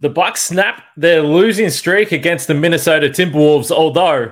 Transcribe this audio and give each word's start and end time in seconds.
The 0.00 0.10
Bucks 0.10 0.42
snap 0.42 0.82
their 0.98 1.22
losing 1.22 1.70
streak 1.70 2.12
against 2.12 2.48
the 2.48 2.54
Minnesota 2.54 3.08
Timberwolves, 3.08 3.70
although 3.70 4.30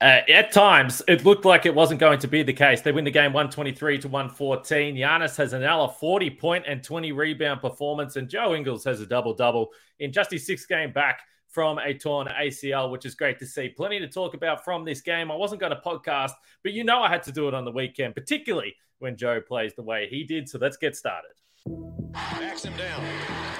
uh, 0.00 0.20
at 0.26 0.52
times 0.52 1.02
it 1.06 1.24
looked 1.26 1.44
like 1.44 1.66
it 1.66 1.74
wasn't 1.74 2.00
going 2.00 2.18
to 2.18 2.26
be 2.26 2.42
the 2.42 2.52
case. 2.52 2.80
They 2.80 2.92
win 2.92 3.04
the 3.04 3.10
game 3.10 3.34
123 3.34 3.98
to 3.98 4.08
114. 4.08 4.96
Giannis 4.96 5.36
has 5.36 5.52
another 5.52 5.92
40 5.92 6.30
point 6.30 6.64
and 6.66 6.82
20 6.82 7.12
rebound 7.12 7.60
performance, 7.60 8.16
and 8.16 8.26
Joe 8.26 8.54
Ingles 8.54 8.84
has 8.84 9.02
a 9.02 9.06
double 9.06 9.34
double 9.34 9.68
in 10.00 10.12
just 10.12 10.30
his 10.30 10.46
sixth 10.46 10.66
game 10.66 10.92
back 10.92 11.20
from 11.46 11.78
a 11.78 11.92
torn 11.92 12.28
ACL, 12.28 12.90
which 12.90 13.04
is 13.04 13.14
great 13.14 13.38
to 13.40 13.46
see. 13.46 13.68
Plenty 13.68 14.00
to 14.00 14.08
talk 14.08 14.32
about 14.32 14.64
from 14.64 14.82
this 14.82 15.02
game. 15.02 15.30
I 15.30 15.36
wasn't 15.36 15.60
going 15.60 15.74
to 15.74 15.80
podcast, 15.84 16.32
but 16.62 16.72
you 16.72 16.84
know 16.84 17.02
I 17.02 17.10
had 17.10 17.22
to 17.24 17.32
do 17.32 17.48
it 17.48 17.54
on 17.54 17.66
the 17.66 17.70
weekend, 17.70 18.14
particularly 18.14 18.74
when 18.98 19.18
Joe 19.18 19.42
plays 19.42 19.74
the 19.74 19.82
way 19.82 20.08
he 20.08 20.24
did. 20.24 20.48
So 20.48 20.58
let's 20.58 20.78
get 20.78 20.96
started. 20.96 21.32
Backs 21.66 22.64
him 22.64 22.76
down. 22.76 23.04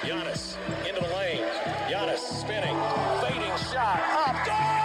Giannis 0.01 0.57
into 0.87 1.01
the 1.01 1.15
lane. 1.15 1.43
Giannis 1.87 2.17
spinning. 2.17 2.75
Fading 3.21 3.55
shot. 3.71 4.01
Up. 4.27 4.45
Good 4.45 4.82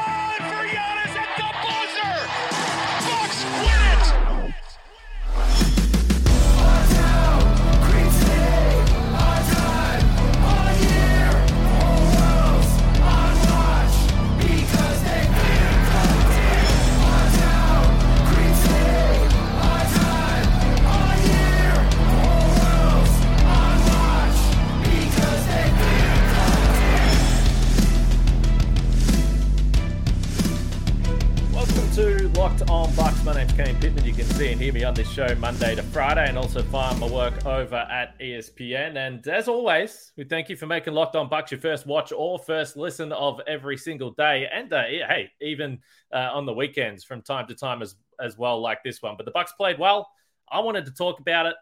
hear 34.69 34.75
me 34.75 34.85
on 34.85 34.93
this 34.93 35.11
show 35.11 35.35
Monday 35.37 35.75
to 35.75 35.83
Friday, 35.83 36.29
and 36.29 36.37
also 36.37 36.63
find 36.63 37.01
my 37.01 37.09
work 37.09 37.47
over 37.47 37.75
at 37.75 38.19
ESPN. 38.19 38.99
And 38.99 39.27
as 39.27 39.49
always, 39.49 40.13
we 40.19 40.25
thank 40.25 40.51
you 40.51 40.57
for 40.57 40.67
making 40.67 40.93
Locked 40.93 41.17
On 41.17 41.27
Bucks 41.27 41.51
your 41.51 41.59
first 41.59 41.87
watch 41.87 42.13
or 42.15 42.39
first 42.39 42.77
listen 42.77 43.11
of 43.13 43.41
every 43.47 43.79
single 43.79 44.11
day, 44.11 44.47
and 44.53 44.71
uh, 44.71 44.83
hey, 44.83 45.31
even 45.41 45.79
uh, 46.13 46.29
on 46.35 46.45
the 46.45 46.53
weekends 46.53 47.03
from 47.03 47.23
time 47.23 47.47
to 47.47 47.55
time 47.55 47.81
as 47.81 47.97
as 48.21 48.37
well, 48.37 48.61
like 48.61 48.83
this 48.85 49.01
one. 49.01 49.15
But 49.17 49.25
the 49.25 49.33
Bucks 49.33 49.53
played 49.53 49.79
well. 49.79 50.07
I 50.53 50.61
wanted 50.61 50.85
to 50.85 50.93
talk 50.93 51.19
about 51.19 51.47
it, 51.47 51.57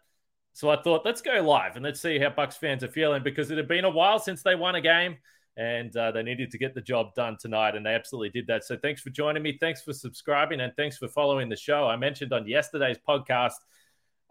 so 0.52 0.68
I 0.68 0.82
thought 0.82 1.04
let's 1.04 1.20
go 1.20 1.40
live 1.42 1.76
and 1.76 1.84
let's 1.84 2.02
see 2.02 2.18
how 2.18 2.30
Bucks 2.30 2.56
fans 2.56 2.82
are 2.82 2.88
feeling 2.88 3.22
because 3.22 3.52
it 3.52 3.56
had 3.56 3.68
been 3.68 3.84
a 3.84 3.90
while 3.90 4.18
since 4.18 4.42
they 4.42 4.56
won 4.56 4.74
a 4.74 4.80
game 4.80 5.16
and 5.56 5.96
uh, 5.96 6.10
they 6.10 6.22
needed 6.22 6.50
to 6.50 6.58
get 6.58 6.74
the 6.74 6.80
job 6.80 7.14
done 7.14 7.36
tonight, 7.40 7.74
and 7.76 7.84
they 7.86 7.94
absolutely 7.94 8.28
did 8.30 8.46
that. 8.48 8.64
So 8.64 8.76
thanks 8.76 9.00
for 9.00 9.10
joining 9.10 9.42
me. 9.42 9.56
Thanks 9.58 9.82
for 9.82 9.92
subscribing, 9.92 10.60
and 10.60 10.72
thanks 10.76 10.98
for 10.98 11.08
following 11.08 11.48
the 11.48 11.56
show. 11.56 11.86
I 11.86 11.96
mentioned 11.96 12.32
on 12.32 12.46
yesterday's 12.46 12.98
podcast 13.06 13.54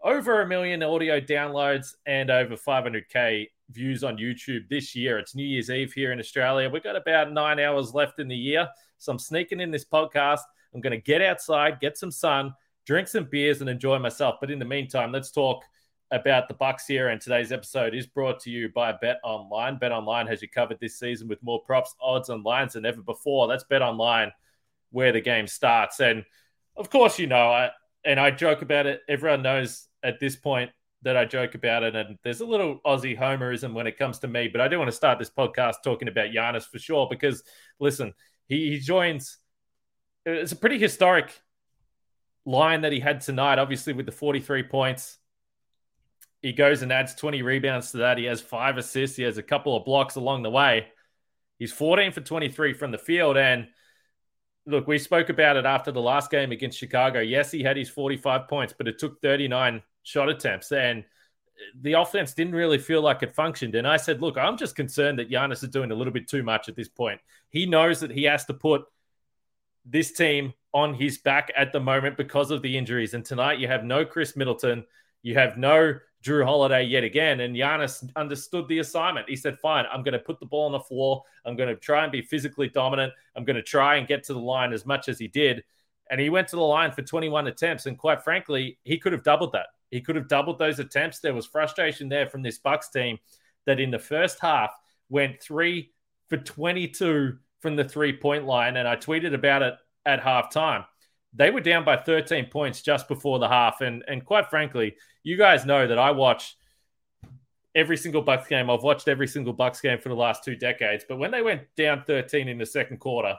over 0.02 0.42
a 0.42 0.46
million 0.46 0.82
audio 0.82 1.20
downloads 1.20 1.94
and 2.06 2.30
over 2.30 2.54
500k 2.54 3.48
views 3.70 4.04
on 4.04 4.16
YouTube 4.16 4.68
this 4.68 4.94
year. 4.94 5.18
It's 5.18 5.34
New 5.34 5.44
Year's 5.44 5.70
Eve 5.70 5.92
here 5.92 6.12
in 6.12 6.20
Australia. 6.20 6.70
We've 6.70 6.82
got 6.82 6.96
about 6.96 7.32
nine 7.32 7.58
hours 7.58 7.92
left 7.92 8.20
in 8.20 8.28
the 8.28 8.36
year, 8.36 8.68
so 8.98 9.12
I'm 9.12 9.18
sneaking 9.18 9.60
in 9.60 9.70
this 9.70 9.84
podcast. 9.84 10.40
I'm 10.74 10.80
going 10.80 10.92
to 10.92 11.00
get 11.00 11.22
outside, 11.22 11.80
get 11.80 11.96
some 11.96 12.10
sun, 12.10 12.54
drink 12.86 13.08
some 13.08 13.24
beers, 13.24 13.60
and 13.60 13.70
enjoy 13.70 13.98
myself. 13.98 14.36
But 14.40 14.50
in 14.50 14.58
the 14.58 14.64
meantime, 14.64 15.10
let's 15.10 15.30
talk 15.30 15.64
about 16.10 16.48
the 16.48 16.54
Bucks 16.54 16.86
here. 16.86 17.08
And 17.08 17.20
today's 17.20 17.52
episode 17.52 17.94
is 17.94 18.06
brought 18.06 18.40
to 18.40 18.50
you 18.50 18.68
by 18.68 18.92
Bet 18.92 19.18
Online. 19.24 19.78
Bet 19.78 19.92
Online 19.92 20.26
has 20.26 20.42
you 20.42 20.48
covered 20.48 20.78
this 20.80 20.98
season 20.98 21.28
with 21.28 21.42
more 21.42 21.62
props, 21.62 21.94
odds, 22.00 22.28
and 22.28 22.44
lines 22.44 22.74
than 22.74 22.86
ever 22.86 23.02
before. 23.02 23.48
That's 23.48 23.64
Bet 23.64 23.82
Online, 23.82 24.32
where 24.90 25.12
the 25.12 25.20
game 25.20 25.46
starts. 25.46 26.00
And 26.00 26.24
of 26.76 26.90
course, 26.90 27.18
you 27.18 27.26
know, 27.26 27.50
I, 27.50 27.70
and 28.04 28.20
I 28.20 28.30
joke 28.30 28.62
about 28.62 28.86
it. 28.86 29.02
Everyone 29.08 29.42
knows 29.42 29.88
at 30.02 30.20
this 30.20 30.36
point 30.36 30.70
that 31.02 31.16
I 31.16 31.24
joke 31.24 31.54
about 31.54 31.82
it. 31.82 31.96
And 31.96 32.18
there's 32.22 32.40
a 32.40 32.46
little 32.46 32.80
Aussie 32.86 33.18
homerism 33.18 33.72
when 33.72 33.86
it 33.86 33.98
comes 33.98 34.20
to 34.20 34.28
me. 34.28 34.48
But 34.48 34.60
I 34.60 34.68
do 34.68 34.78
want 34.78 34.88
to 34.88 34.96
start 34.96 35.18
this 35.18 35.30
podcast 35.30 35.76
talking 35.84 36.08
about 36.08 36.30
Giannis 36.30 36.68
for 36.68 36.78
sure, 36.78 37.08
because 37.10 37.42
listen, 37.80 38.14
he, 38.48 38.70
he 38.70 38.78
joins. 38.78 39.38
It's 40.24 40.52
a 40.52 40.56
pretty 40.56 40.78
historic 40.78 41.40
line 42.44 42.82
that 42.82 42.92
he 42.92 43.00
had 43.00 43.20
tonight, 43.20 43.58
obviously, 43.58 43.92
with 43.92 44.06
the 44.06 44.12
43 44.12 44.64
points. 44.64 45.18
He 46.42 46.52
goes 46.52 46.82
and 46.82 46.92
adds 46.92 47.14
20 47.14 47.42
rebounds 47.42 47.90
to 47.92 47.98
that. 47.98 48.18
He 48.18 48.24
has 48.24 48.40
five 48.40 48.76
assists. 48.76 49.16
He 49.16 49.22
has 49.24 49.38
a 49.38 49.42
couple 49.42 49.76
of 49.76 49.84
blocks 49.84 50.16
along 50.16 50.42
the 50.42 50.50
way. 50.50 50.88
He's 51.58 51.72
14 51.72 52.12
for 52.12 52.20
23 52.20 52.74
from 52.74 52.90
the 52.90 52.98
field. 52.98 53.36
And 53.36 53.68
look, 54.66 54.86
we 54.86 54.98
spoke 54.98 55.28
about 55.28 55.56
it 55.56 55.64
after 55.64 55.90
the 55.90 56.00
last 56.00 56.30
game 56.30 56.52
against 56.52 56.78
Chicago. 56.78 57.20
Yes, 57.20 57.50
he 57.50 57.62
had 57.62 57.76
his 57.76 57.88
45 57.88 58.48
points, 58.48 58.74
but 58.76 58.88
it 58.88 58.98
took 58.98 59.20
39 59.22 59.82
shot 60.02 60.28
attempts. 60.28 60.72
And 60.72 61.04
the 61.80 61.94
offense 61.94 62.34
didn't 62.34 62.54
really 62.54 62.78
feel 62.78 63.00
like 63.00 63.22
it 63.22 63.34
functioned. 63.34 63.74
And 63.74 63.86
I 63.86 63.96
said, 63.96 64.20
look, 64.20 64.36
I'm 64.36 64.56
just 64.56 64.76
concerned 64.76 65.18
that 65.18 65.30
Giannis 65.30 65.62
is 65.62 65.70
doing 65.70 65.90
a 65.90 65.94
little 65.94 66.12
bit 66.12 66.28
too 66.28 66.42
much 66.42 66.68
at 66.68 66.76
this 66.76 66.88
point. 66.88 67.20
He 67.48 67.66
knows 67.66 68.00
that 68.00 68.10
he 68.10 68.24
has 68.24 68.44
to 68.46 68.54
put 68.54 68.84
this 69.84 70.12
team 70.12 70.52
on 70.74 70.94
his 70.94 71.18
back 71.18 71.50
at 71.56 71.72
the 71.72 71.80
moment 71.80 72.16
because 72.16 72.50
of 72.50 72.60
the 72.60 72.76
injuries. 72.76 73.14
And 73.14 73.24
tonight 73.24 73.58
you 73.58 73.68
have 73.68 73.84
no 73.84 74.04
Khris 74.04 74.36
Middleton. 74.36 74.84
You 75.22 75.34
have 75.34 75.56
no 75.56 75.98
Jrue 76.26 76.44
Holiday 76.44 76.82
yet 76.84 77.04
again. 77.04 77.40
And 77.40 77.54
Giannis 77.54 78.10
understood 78.16 78.66
the 78.68 78.78
assignment. 78.78 79.28
He 79.28 79.36
said, 79.36 79.58
fine, 79.58 79.84
I'm 79.92 80.02
going 80.02 80.12
to 80.12 80.18
put 80.18 80.40
the 80.40 80.46
ball 80.46 80.66
on 80.66 80.72
the 80.72 80.80
floor. 80.80 81.22
I'm 81.44 81.56
going 81.56 81.68
to 81.68 81.76
try 81.76 82.02
and 82.02 82.12
be 82.12 82.22
physically 82.22 82.68
dominant. 82.68 83.12
I'm 83.36 83.44
going 83.44 83.56
to 83.56 83.62
try 83.62 83.96
and 83.96 84.08
get 84.08 84.24
to 84.24 84.32
the 84.32 84.40
line 84.40 84.72
as 84.72 84.84
much 84.84 85.08
as 85.08 85.18
he 85.18 85.28
did. 85.28 85.62
And 86.10 86.20
he 86.20 86.30
went 86.30 86.48
to 86.48 86.56
the 86.56 86.62
line 86.62 86.92
for 86.92 87.02
21 87.02 87.46
attempts. 87.46 87.86
And 87.86 87.98
quite 87.98 88.22
frankly, 88.22 88.78
he 88.84 88.98
could 88.98 89.12
have 89.12 89.22
doubled 89.22 89.52
that. 89.52 89.66
He 89.90 90.00
could 90.00 90.16
have 90.16 90.28
doubled 90.28 90.58
those 90.58 90.78
attempts. 90.78 91.20
There 91.20 91.34
was 91.34 91.46
frustration 91.46 92.08
there 92.08 92.26
from 92.26 92.42
this 92.42 92.58
Bucks 92.58 92.88
team 92.88 93.18
that 93.66 93.80
in 93.80 93.90
the 93.90 93.98
first 93.98 94.40
half 94.40 94.70
went 95.08 95.40
three 95.40 95.92
for 96.28 96.36
22 96.36 97.38
from 97.60 97.76
the 97.76 97.84
three 97.84 98.12
point 98.12 98.46
line. 98.46 98.76
And 98.76 98.88
I 98.88 98.96
tweeted 98.96 99.34
about 99.34 99.62
it 99.62 99.74
at 100.04 100.20
halftime 100.20 100.84
they 101.36 101.50
were 101.50 101.60
down 101.60 101.84
by 101.84 101.96
13 101.96 102.46
points 102.46 102.82
just 102.82 103.08
before 103.08 103.38
the 103.38 103.48
half. 103.48 103.80
And 103.80 104.02
and 104.08 104.24
quite 104.24 104.50
frankly, 104.50 104.96
you 105.22 105.36
guys 105.36 105.64
know 105.64 105.86
that 105.86 105.98
I 105.98 106.10
watch 106.10 106.56
every 107.74 107.96
single 107.96 108.22
Bucks 108.22 108.48
game. 108.48 108.70
I've 108.70 108.82
watched 108.82 109.06
every 109.06 109.28
single 109.28 109.52
Bucks 109.52 109.80
game 109.80 109.98
for 109.98 110.08
the 110.08 110.14
last 110.14 110.42
two 110.42 110.56
decades. 110.56 111.04
But 111.06 111.18
when 111.18 111.30
they 111.30 111.42
went 111.42 111.62
down 111.76 112.04
13 112.06 112.48
in 112.48 112.58
the 112.58 112.66
second 112.66 112.98
quarter, 112.98 113.36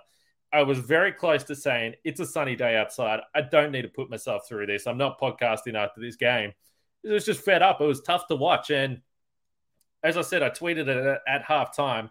I 0.54 0.62
was 0.62 0.80
very 0.80 1.12
close 1.12 1.44
to 1.46 1.56
saying 1.56 1.96
it's 2.04 2.20
a 2.20 2.26
sunny 2.26 2.56
day 2.56 2.78
outside. 2.78 3.20
I 3.36 3.42
don't 3.42 3.72
need 3.72 3.82
to 3.82 3.90
put 3.90 4.10
myself 4.10 4.48
through 4.48 4.68
this. 4.68 4.88
I'm 4.88 4.98
not 4.98 5.20
podcasting 5.20 5.76
after 5.76 6.00
this 6.00 6.16
game. 6.16 6.54
It 7.04 7.12
was 7.12 7.26
just 7.26 7.42
fed 7.42 7.62
up. 7.62 7.82
It 7.82 7.86
was 7.86 8.02
tough 8.02 8.28
to 8.28 8.36
watch. 8.36 8.70
And 8.70 9.02
as 10.04 10.18
I 10.18 10.22
said, 10.22 10.44
I 10.44 10.50
tweeted 10.50 10.88
it 10.88 11.22
at, 11.28 11.46
halftime. 11.46 12.10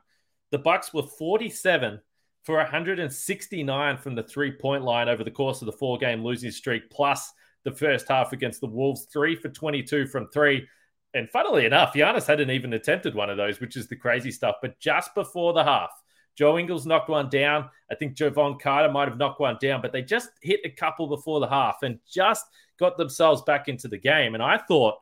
The 0.51 0.59
Bucks 0.59 0.93
were 0.93 1.03
47 1.03 2.01
for 2.47 2.57
169 2.59 3.99
from 3.99 4.15
the 4.15 4.23
three 4.23 4.53
point 4.53 4.85
line 4.85 5.09
over 5.09 5.25
the 5.25 5.31
course 5.33 5.61
of 5.61 5.67
the 5.67 5.73
four 5.73 5.99
game 5.99 6.25
losing 6.25 6.53
streak, 6.53 6.89
plus 6.91 7.33
the 7.65 7.73
first 7.73 8.07
half 8.09 8.33
against 8.33 8.61
the 8.61 8.69
Wolves, 8.69 9.09
three 9.13 9.35
for 9.35 9.49
22 9.49 10.07
from 10.07 10.29
three. 10.33 10.67
And 11.13 11.29
funnily 11.29 11.67
enough, 11.67 11.93
Giannis 11.93 12.27
hadn't 12.27 12.51
even 12.51 12.73
attempted 12.73 13.17
one 13.17 13.31
of 13.31 13.37
those, 13.37 13.59
which 13.59 13.77
is 13.77 13.89
the 13.89 13.97
crazy 13.97 14.31
stuff. 14.31 14.57
But 14.63 14.79
just 14.79 15.13
before 15.17 15.55
the 15.55 15.65
half, 15.65 15.91
Joe 16.37 16.57
Ingles 16.57 16.87
knocked 16.87 17.09
one 17.09 17.29
down. 17.29 17.69
I 17.91 17.97
think 17.97 18.17
Jevon 18.17 18.61
Carter 18.61 18.93
might 18.93 19.09
have 19.09 19.19
knocked 19.19 19.41
one 19.41 19.57
down, 19.61 19.83
but 19.83 19.93
they 19.93 20.03
just 20.03 20.29
hit 20.41 20.61
a 20.65 20.71
couple 20.71 21.09
before 21.09 21.41
the 21.41 21.49
half 21.49 21.79
and 21.83 21.99
just 22.09 22.45
got 22.79 22.97
themselves 22.97 23.43
back 23.43 23.67
into 23.67 23.89
the 23.89 23.99
game. 23.99 24.35
And 24.35 24.43
I 24.43 24.59
thought 24.59 24.95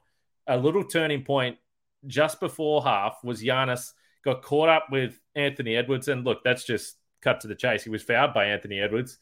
a 0.47 0.56
little 0.56 0.84
turning 0.84 1.25
point 1.25 1.59
just 2.06 2.41
before 2.41 2.82
half 2.84 3.19
was 3.22 3.43
Giannis 3.43 3.93
got 4.25 4.43
caught 4.43 4.71
up 4.71 4.87
with 4.91 5.21
Anthony 5.34 5.76
Edwards. 5.76 6.08
And 6.08 6.25
look, 6.25 6.43
that's 6.43 6.64
just 6.64 6.97
cut 7.25 7.41
to 7.41 7.49
the 7.49 7.55
chase. 7.55 7.82
He 7.82 7.91
was 7.91 8.03
fouled 8.03 8.35
by 8.35 8.47
Anthony 8.47 8.79
Edwards. 8.79 9.19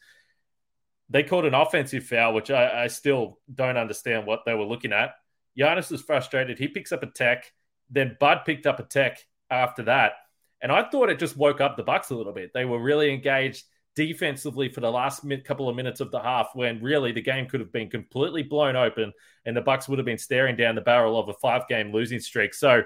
They 1.09 1.23
called 1.23 1.45
an 1.45 1.53
offensive 1.53 2.05
foul, 2.05 2.33
which 2.33 2.51
I, 2.51 2.83
I 2.83 2.87
still 2.87 3.39
don't 3.53 3.77
understand 3.77 4.27
what 4.27 4.41
they 4.45 4.53
were 4.53 4.65
looking 4.65 4.93
at. 4.93 5.15
Giannis 5.57 5.91
was 5.91 6.01
frustrated. 6.01 6.59
He 6.59 6.67
picks 6.67 6.91
up 6.91 7.03
a 7.03 7.07
tech. 7.07 7.51
Then 7.89 8.17
Bud 8.19 8.41
picked 8.45 8.65
up 8.65 8.79
a 8.79 8.83
tech 8.83 9.19
after 9.49 9.83
that. 9.83 10.13
And 10.61 10.71
I 10.71 10.89
thought 10.89 11.09
it 11.09 11.19
just 11.19 11.37
woke 11.37 11.61
up 11.61 11.77
the 11.77 11.83
Bucks 11.83 12.09
a 12.09 12.15
little 12.15 12.33
bit. 12.33 12.51
They 12.53 12.65
were 12.65 12.81
really 12.81 13.13
engaged 13.13 13.65
defensively 13.95 14.69
for 14.69 14.81
the 14.81 14.91
last 14.91 15.23
couple 15.45 15.69
of 15.69 15.75
minutes 15.75 15.99
of 15.99 16.09
the 16.09 16.19
half 16.19 16.49
when 16.53 16.81
really 16.81 17.11
the 17.11 17.21
game 17.21 17.47
could 17.47 17.59
have 17.59 17.71
been 17.71 17.89
completely 17.89 18.41
blown 18.41 18.75
open 18.75 19.13
and 19.45 19.55
the 19.55 19.61
Bucks 19.61 19.87
would 19.87 19.99
have 19.99 20.05
been 20.05 20.17
staring 20.17 20.55
down 20.55 20.75
the 20.75 20.81
barrel 20.81 21.19
of 21.19 21.29
a 21.29 21.33
five 21.33 21.67
game 21.67 21.91
losing 21.91 22.19
streak. 22.19 22.53
So 22.53 22.83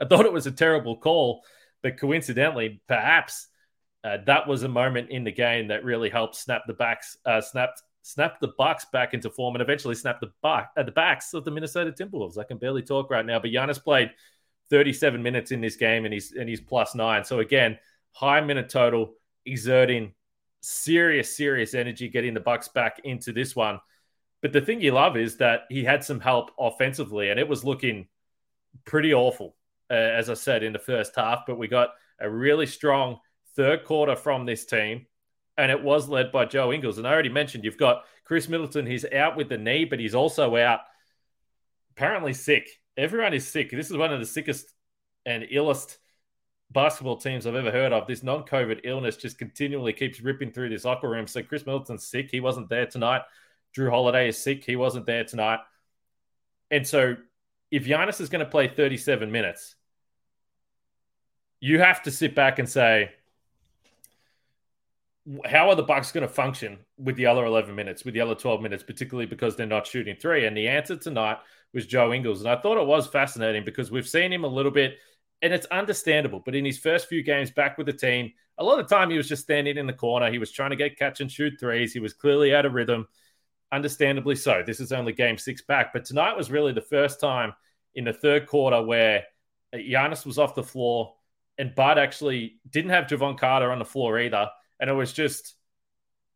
I 0.00 0.04
thought 0.04 0.26
it 0.26 0.32
was 0.32 0.46
a 0.46 0.52
terrible 0.52 0.96
call, 0.96 1.42
but 1.82 1.98
coincidentally, 1.98 2.80
perhaps 2.86 3.48
uh, 4.02 4.18
that 4.26 4.46
was 4.46 4.62
a 4.62 4.68
moment 4.68 5.10
in 5.10 5.24
the 5.24 5.32
game 5.32 5.68
that 5.68 5.84
really 5.84 6.08
helped 6.08 6.36
snap 6.36 6.62
the 6.66 6.72
backs, 6.72 7.18
uh, 7.26 7.40
snapped 7.40 7.82
snap 8.02 8.40
the 8.40 8.52
Bucks 8.56 8.86
back 8.92 9.12
into 9.12 9.28
form, 9.28 9.54
and 9.54 9.62
eventually 9.62 9.94
snap 9.94 10.20
the 10.20 10.32
back 10.42 10.70
at 10.76 10.82
uh, 10.82 10.86
the 10.86 10.92
backs 10.92 11.34
of 11.34 11.44
the 11.44 11.50
Minnesota 11.50 11.92
Timberwolves. 11.92 12.38
I 12.38 12.44
can 12.44 12.56
barely 12.56 12.82
talk 12.82 13.10
right 13.10 13.26
now, 13.26 13.38
but 13.38 13.50
Giannis 13.50 13.82
played 13.82 14.10
37 14.70 15.22
minutes 15.22 15.50
in 15.50 15.60
this 15.60 15.76
game 15.76 16.04
and 16.04 16.14
he's 16.14 16.32
and 16.32 16.48
he's 16.48 16.60
plus 16.60 16.94
nine. 16.94 17.24
So 17.24 17.40
again, 17.40 17.78
high 18.12 18.40
minute 18.40 18.68
total, 18.68 19.14
exerting 19.44 20.14
serious, 20.62 21.36
serious 21.36 21.74
energy, 21.74 22.08
getting 22.08 22.34
the 22.34 22.40
Bucks 22.40 22.68
back 22.68 23.00
into 23.04 23.32
this 23.32 23.54
one. 23.54 23.80
But 24.42 24.52
the 24.52 24.60
thing 24.60 24.80
you 24.80 24.92
love 24.92 25.16
is 25.16 25.36
that 25.36 25.62
he 25.68 25.84
had 25.84 26.02
some 26.02 26.20
help 26.20 26.52
offensively, 26.58 27.30
and 27.30 27.38
it 27.38 27.48
was 27.48 27.64
looking 27.64 28.08
pretty 28.86 29.12
awful, 29.12 29.56
uh, 29.90 29.94
as 29.94 30.30
I 30.30 30.34
said 30.34 30.62
in 30.62 30.72
the 30.72 30.78
first 30.78 31.14
half. 31.16 31.42
But 31.46 31.58
we 31.58 31.68
got 31.68 31.90
a 32.18 32.30
really 32.30 32.66
strong 32.66 33.18
third 33.56 33.84
quarter 33.84 34.16
from 34.16 34.46
this 34.46 34.64
team, 34.64 35.06
and 35.56 35.70
it 35.70 35.82
was 35.82 36.08
led 36.08 36.32
by 36.32 36.44
Joe 36.44 36.72
Ingles. 36.72 36.98
And 36.98 37.06
I 37.06 37.12
already 37.12 37.28
mentioned 37.28 37.64
you've 37.64 37.76
got 37.76 38.04
Khris 38.24 38.48
Middleton. 38.48 38.86
He's 38.86 39.04
out 39.04 39.36
with 39.36 39.48
the 39.48 39.58
knee, 39.58 39.84
but 39.84 40.00
he's 40.00 40.14
also 40.14 40.56
out 40.56 40.80
apparently 41.96 42.32
sick. 42.32 42.68
Everyone 42.96 43.34
is 43.34 43.46
sick. 43.46 43.70
This 43.70 43.90
is 43.90 43.96
one 43.96 44.12
of 44.12 44.20
the 44.20 44.26
sickest 44.26 44.72
and 45.26 45.44
illest 45.44 45.96
basketball 46.70 47.16
teams 47.16 47.46
I've 47.46 47.54
ever 47.54 47.70
heard 47.70 47.92
of. 47.92 48.06
This 48.06 48.22
non 48.22 48.44
COVID 48.44 48.80
illness 48.84 49.16
just 49.16 49.38
continually 49.38 49.92
keeps 49.92 50.20
ripping 50.20 50.52
through 50.52 50.70
this 50.70 50.84
locker 50.84 51.08
room. 51.08 51.26
So 51.26 51.42
Khris 51.42 51.66
Middleton's 51.66 52.06
sick. 52.06 52.30
He 52.30 52.40
wasn't 52.40 52.68
there 52.68 52.86
tonight. 52.86 53.22
Jrue 53.76 53.90
Holiday 53.90 54.28
is 54.28 54.38
sick. 54.38 54.64
He 54.64 54.76
wasn't 54.76 55.06
there 55.06 55.24
tonight. 55.24 55.60
And 56.70 56.86
so 56.86 57.16
if 57.70 57.84
Giannis 57.84 58.20
is 58.20 58.28
going 58.28 58.44
to 58.44 58.50
play 58.50 58.68
37 58.68 59.30
minutes, 59.30 59.74
you 61.60 61.78
have 61.78 62.02
to 62.04 62.10
sit 62.10 62.34
back 62.34 62.58
and 62.58 62.68
say, 62.68 63.10
how 65.44 65.68
are 65.68 65.76
the 65.76 65.82
Bucks 65.82 66.12
going 66.12 66.26
to 66.26 66.32
function 66.32 66.78
with 66.96 67.16
the 67.16 67.26
other 67.26 67.44
11 67.44 67.74
minutes, 67.74 68.04
with 68.04 68.14
the 68.14 68.20
other 68.20 68.34
12 68.34 68.62
minutes, 68.62 68.82
particularly 68.82 69.26
because 69.26 69.56
they're 69.56 69.66
not 69.66 69.86
shooting 69.86 70.16
three? 70.16 70.46
And 70.46 70.56
the 70.56 70.68
answer 70.68 70.96
tonight 70.96 71.38
was 71.72 71.86
Joe 71.86 72.12
Ingles. 72.12 72.40
And 72.40 72.50
I 72.50 72.56
thought 72.60 72.80
it 72.80 72.86
was 72.86 73.06
fascinating 73.06 73.64
because 73.64 73.90
we've 73.90 74.08
seen 74.08 74.32
him 74.32 74.44
a 74.44 74.48
little 74.48 74.72
bit 74.72 74.98
and 75.42 75.52
it's 75.52 75.66
understandable. 75.66 76.42
But 76.44 76.54
in 76.54 76.64
his 76.64 76.78
first 76.78 77.08
few 77.08 77.22
games 77.22 77.50
back 77.50 77.78
with 77.78 77.86
the 77.86 77.92
team, 77.92 78.32
a 78.58 78.64
lot 78.64 78.78
of 78.78 78.88
the 78.88 78.94
time 78.94 79.10
he 79.10 79.16
was 79.16 79.28
just 79.28 79.42
standing 79.42 79.76
in 79.76 79.86
the 79.86 79.92
corner. 79.92 80.30
He 80.30 80.38
was 80.38 80.52
trying 80.52 80.70
to 80.70 80.76
get 80.76 80.98
catch 80.98 81.20
and 81.20 81.30
shoot 81.30 81.54
threes. 81.58 81.92
He 81.92 82.00
was 82.00 82.12
clearly 82.12 82.54
out 82.54 82.66
of 82.66 82.74
rhythm, 82.74 83.06
understandably 83.72 84.36
so. 84.36 84.62
This 84.66 84.80
is 84.80 84.92
only 84.92 85.12
game 85.12 85.38
six 85.38 85.62
back. 85.62 85.92
But 85.92 86.04
tonight 86.04 86.36
was 86.36 86.50
really 86.50 86.72
the 86.72 86.82
first 86.82 87.20
time 87.20 87.54
in 87.94 88.04
the 88.04 88.12
third 88.12 88.46
quarter 88.46 88.82
where 88.82 89.24
uh, 89.72 89.78
Giannis 89.78 90.26
was 90.26 90.38
off 90.38 90.54
the 90.54 90.62
floor 90.62 91.14
and 91.58 91.74
Bud 91.74 91.98
actually 91.98 92.60
didn't 92.68 92.90
have 92.90 93.06
Jevon 93.06 93.38
Carter 93.38 93.72
on 93.72 93.78
the 93.78 93.84
floor 93.84 94.18
either. 94.18 94.48
And 94.80 94.90
it 94.90 94.94
was 94.94 95.12
just, 95.12 95.54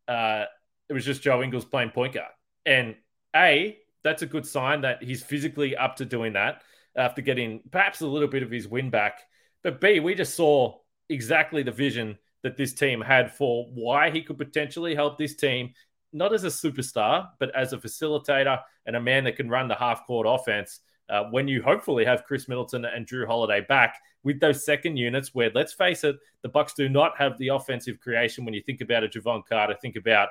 uh, 0.07 0.45
it 0.87 0.93
was 0.93 1.03
just 1.03 1.21
Joe 1.21 1.41
Ingles 1.41 1.65
playing 1.65 1.89
point 1.89 2.13
guard. 2.13 2.31
And 2.65 2.95
A, 3.35 3.79
that's 4.03 4.21
a 4.21 4.27
good 4.27 4.45
sign 4.45 4.81
that 4.81 5.03
he's 5.03 5.23
physically 5.23 5.75
up 5.75 5.95
to 5.97 6.05
doing 6.05 6.33
that 6.33 6.61
after 6.95 7.21
getting 7.21 7.61
perhaps 7.71 8.01
a 8.01 8.07
little 8.07 8.27
bit 8.27 8.43
of 8.43 8.51
his 8.51 8.67
win 8.67 8.89
back. 8.89 9.21
But 9.63 9.81
B, 9.81 9.99
we 9.99 10.15
just 10.15 10.35
saw 10.35 10.77
exactly 11.09 11.63
the 11.63 11.71
vision 11.71 12.17
that 12.43 12.55
this 12.55 12.73
team 12.73 13.01
had 13.01 13.33
for 13.33 13.65
why 13.73 14.11
he 14.11 14.21
could 14.21 14.37
potentially 14.37 14.93
help 14.93 15.17
this 15.17 15.35
team, 15.35 15.73
not 16.13 16.33
as 16.33 16.43
a 16.43 16.49
superstar, 16.49 17.29
but 17.39 17.53
as 17.55 17.73
a 17.73 17.77
facilitator 17.77 18.61
and 18.85 18.95
a 18.95 19.01
man 19.01 19.23
that 19.23 19.35
can 19.35 19.49
run 19.49 19.67
the 19.67 19.75
half 19.75 20.05
court 20.05 20.27
offense. 20.29 20.79
Uh, 21.09 21.25
when 21.25 21.47
you 21.47 21.61
hopefully 21.61 22.03
have 22.03 22.23
Khris 22.25 22.47
Middleton 22.47 22.85
and 22.85 23.05
Jrue 23.05 23.27
Holiday 23.27 23.61
back 23.61 23.97
with 24.23 24.39
those 24.39 24.65
second 24.65 24.97
units, 24.97 25.35
where 25.35 25.51
let's 25.53 25.73
face 25.73 26.03
it, 26.03 26.15
the 26.41 26.49
Bucks 26.49 26.73
do 26.73 26.89
not 26.89 27.17
have 27.17 27.37
the 27.37 27.49
offensive 27.49 27.99
creation. 27.99 28.45
When 28.45 28.53
you 28.53 28.61
think 28.61 28.81
about 28.81 29.03
a 29.03 29.07
Jevon 29.07 29.45
Carter, 29.47 29.75
think 29.81 29.95
about 29.95 30.29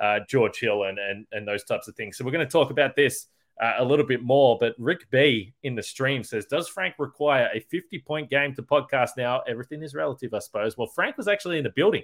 uh, 0.00 0.20
George 0.28 0.58
Hill 0.60 0.84
and, 0.84 0.98
and 0.98 1.26
and 1.32 1.46
those 1.46 1.64
types 1.64 1.88
of 1.88 1.96
things. 1.96 2.16
So 2.16 2.24
we're 2.24 2.32
going 2.32 2.46
to 2.46 2.52
talk 2.52 2.70
about 2.70 2.96
this 2.96 3.26
uh, 3.60 3.74
a 3.78 3.84
little 3.84 4.06
bit 4.06 4.22
more. 4.22 4.56
But 4.58 4.74
Rick 4.78 5.10
B 5.10 5.54
in 5.62 5.74
the 5.74 5.82
stream 5.82 6.24
says, 6.24 6.46
Does 6.46 6.68
Frank 6.68 6.94
require 6.98 7.50
a 7.52 7.60
50 7.60 7.98
point 8.00 8.30
game 8.30 8.54
to 8.54 8.62
podcast 8.62 9.10
now? 9.16 9.42
Everything 9.46 9.82
is 9.82 9.94
relative, 9.94 10.34
I 10.34 10.40
suppose. 10.40 10.76
Well, 10.76 10.88
Frank 10.88 11.16
was 11.16 11.28
actually 11.28 11.58
in 11.58 11.64
the 11.64 11.70
building. 11.70 12.02